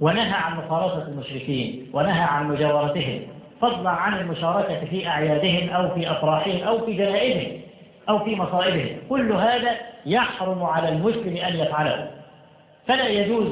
[0.00, 3.22] ونهى عن مخالطة المشركين ونهى عن مجاورتهم
[3.60, 7.59] فضلا عن المشاركة في أعيادهم أو في أفراحهم أو في جنائزهم
[8.10, 9.70] أو في مصائبهم كل هذا
[10.06, 12.10] يحرم على المسلم أن يفعله.
[12.86, 13.46] فلا يجوز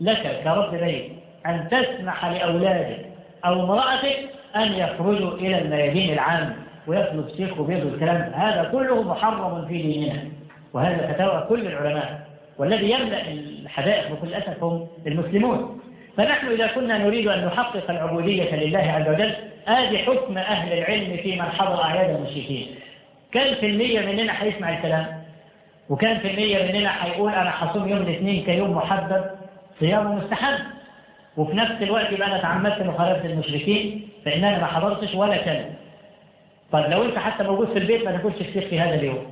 [0.00, 1.12] لك كرب بيت
[1.46, 3.06] أن تسمح لأولادك
[3.44, 4.18] أو امرأتك
[4.56, 8.32] أن يخرجوا إلى الميادين العام ويطلب شيخ وبيض الكلام.
[8.34, 10.22] هذا كله محرم في ديننا.
[10.72, 12.26] وهذا فتاوى كل العلماء
[12.58, 13.22] والذي يملأ
[13.62, 15.80] الحدائق بكل أسف هم المسلمون.
[16.16, 19.34] فنحن إذا كنا نريد أن نحقق العبودية لله عز وجل
[19.68, 22.66] آدي حكم أهل العلم في من حضر أعياد المشركين.
[23.32, 25.22] كم في المية مننا هيسمع الكلام
[25.88, 29.30] وكم في المية مننا هيقول أنا حصوم يوم الاثنين كيوم محدد
[29.80, 30.64] صيامه مستحب.
[31.36, 35.70] وفي نفس الوقت يبقى أنا تعمدت مخالفة المشركين فإن أنا ما حضرتش ولا كلمة.
[36.72, 39.26] طيب لو أنت حتى موجود في البيت ما تاكلش فسيخ في هذا اليوم.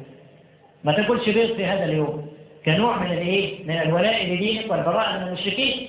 [0.84, 2.26] ما تاكلش بيض في هذا اليوم.
[2.66, 5.88] كنوع من الإيه؟ من الولاء لدينك والبراءة من المشركين.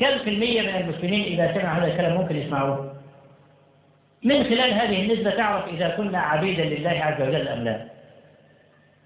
[0.00, 2.91] كم في المية من المسلمين إذا سمعوا هذا الكلام ممكن يسمعوه؟
[4.24, 7.84] من خلال هذه النسبة تعرف إذا كنا عبيدا لله عز وجل أم لا.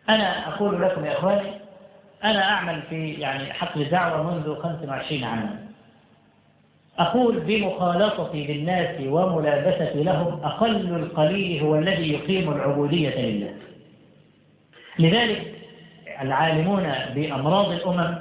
[0.08, 1.50] أنا أقول لكم يا إخواني
[2.24, 5.58] أنا أعمل في يعني حقل الدعوة منذ 25 عاما.
[6.98, 13.54] أقول بمخالطتي للناس وملابستي لهم أقل القليل هو الذي يقيم العبودية لله.
[14.98, 15.54] لذلك
[16.20, 18.16] العالمون بأمراض الأمم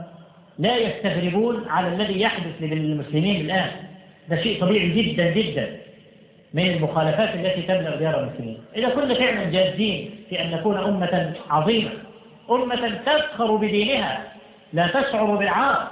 [0.60, 3.72] لا يستغربون على الذي يحدث للمسلمين الآن.
[4.30, 5.85] ده شيء طبيعي جدا جدا.
[6.56, 8.58] من المخالفات التي تبلغ ديار المسلمين.
[8.76, 11.90] إذا كنا فعلا جادين في أن نكون أمة عظيمة
[12.52, 14.24] أمة تفخر بدينها
[14.74, 15.88] لا تشعر بالعار.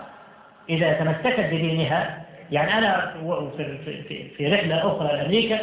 [0.69, 3.13] إذا تمسكت بدينها يعني أنا
[4.37, 5.59] في, رحلة أخرى لأمريكا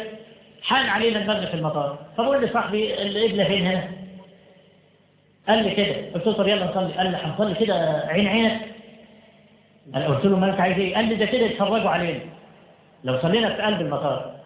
[0.63, 1.97] حان علينا المغرب في المطار.
[2.17, 3.83] فبقول لصاحبي الإبلة فين هنا؟
[5.47, 5.95] قال لي كده.
[6.13, 6.93] قلت له طب يلا نصلي.
[6.93, 8.61] قال لي هنصلي كده عين عينك.
[9.95, 12.19] أنا قلت له ما أنت عايز إيه؟ قال لي ده كده يتفرجوا علينا
[13.03, 14.40] لو صلينا في قلب المطار.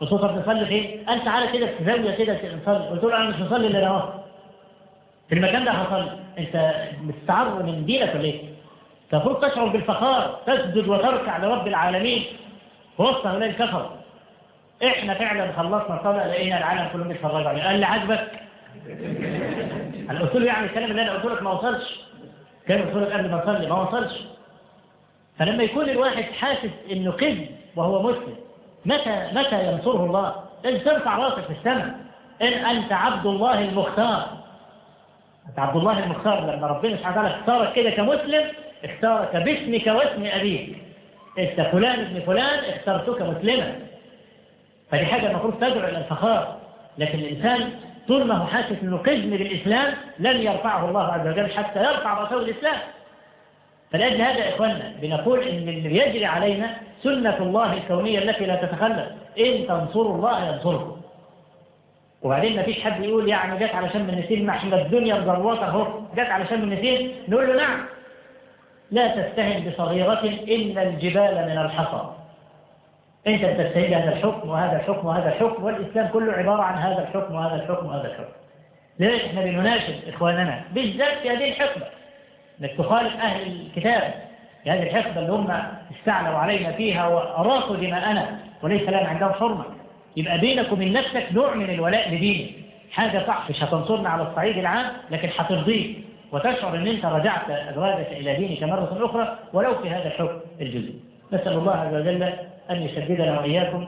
[0.00, 3.66] طب نصلي فين قال تعالى كده في زاوية كده نصلي قلت له أنا مش هصلي
[3.66, 4.08] إلا أهو.
[5.28, 6.18] في المكان ده هصلي.
[6.38, 8.42] أنت مستعر من دينك ولا إيه؟
[9.12, 12.24] المفروض تشعر بالفخار تسجد وتركع لرب العالمين.
[12.98, 13.90] وسط هؤلاء الكفر.
[14.84, 18.30] إحنا فعلا خلصنا صلاة لقينا العالم كله بيتفرجوا علينا قال لي عاجبك؟
[20.10, 22.00] أنا قلت له يعني الكلام اللي أنا قلت لك ما وصلش.
[22.68, 24.12] كان قلت لك قبل ما اصلي ما وصلش.
[25.38, 28.36] فلما يكون الواحد حاسس إنه كذب وهو مسلم
[28.86, 31.94] متى متى ينصره الله؟ لازم ترفع رأسك في السماء.
[32.42, 34.26] إن أنت عبد الله المختار.
[35.48, 38.46] أنت عبد الله المختار لما ربنا سبحانه وتعالى اختارك كده كمسلم
[38.84, 40.76] اختارك باسمك واسم أبيك.
[41.38, 43.74] أنت فلان ابن فلان اخترتك مسلما.
[44.90, 46.56] فدي حاجة المفروض تدعو إلى الفخار.
[46.98, 47.70] لكن الإنسان
[48.08, 52.42] طول ما هو حاسس إنه قزم بالإسلام لن يرفعه الله عز وجل حتى يرفع رسول
[52.42, 52.78] الاسلام
[53.92, 56.70] فلأجل هذا يا إخواننا بنقول إن اللي بيجري علينا
[57.02, 59.08] سنة الله الكونية التي لا تتخلف.
[59.38, 60.96] إن تنصروا الله ينصركم.
[62.22, 66.00] وبعدين ما فيش حد يقول يعني جت على شم النسيم ما إحنا الدنيا مضروطه أهو
[66.14, 67.84] جت على شم النسيم نقول له نعم.
[68.90, 72.10] لا تستهن بصغيرة إن الجبال من الحصى.
[73.26, 77.54] أنت بتستهين بهذا الحكم وهذا الحكم وهذا الحكم والإسلام كله عبارة عن هذا الحكم وهذا
[77.54, 78.32] الحكم وهذا الحكم.
[78.98, 81.86] لذلك إحنا بنناشد إخواننا بالذات في هذه الحقبة
[82.60, 84.14] انك تخالف أهل الكتاب.
[84.64, 85.50] في هذه الحقبة اللي هم
[86.00, 89.64] استعلوا علينا فيها وأراقوا دماءنا وليس لنا عندهم حرمة.
[90.16, 92.50] يبقى بينك وبين نفسك نوع من الولاء لدينك.
[92.92, 95.98] حاجة صح مش هتنصرنا على الصعيد العام لكن هترضيك.
[96.32, 100.94] وتشعر إن أنت رجعت أزواجك إلى دينك مرة أخرى ولو في هذا الحكم الجزئي
[101.32, 102.22] نسأل الله عز وجل
[102.70, 103.86] أن يسددنا وإياكم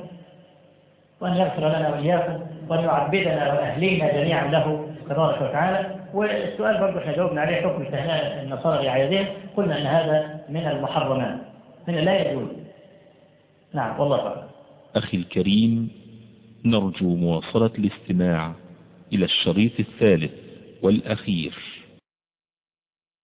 [1.21, 5.96] وأن يغفر لنا وإياكم وأن يعبدنا وأهلينا جميعا له تبارك وتعالى.
[6.15, 9.27] والسؤال برضه إحنا جاوبنا عليه حكم استهناء النصارى بعيادهم
[9.57, 11.39] قلنا إن هذا من المحرمات
[11.89, 12.49] من لا يجوز.
[13.75, 14.49] نعم والله تعالى
[14.97, 15.91] أخي الكريم
[16.65, 18.53] نرجو مواصلة الاستماع
[19.13, 20.33] إلى الشريط الثالث
[20.83, 21.55] والأخير.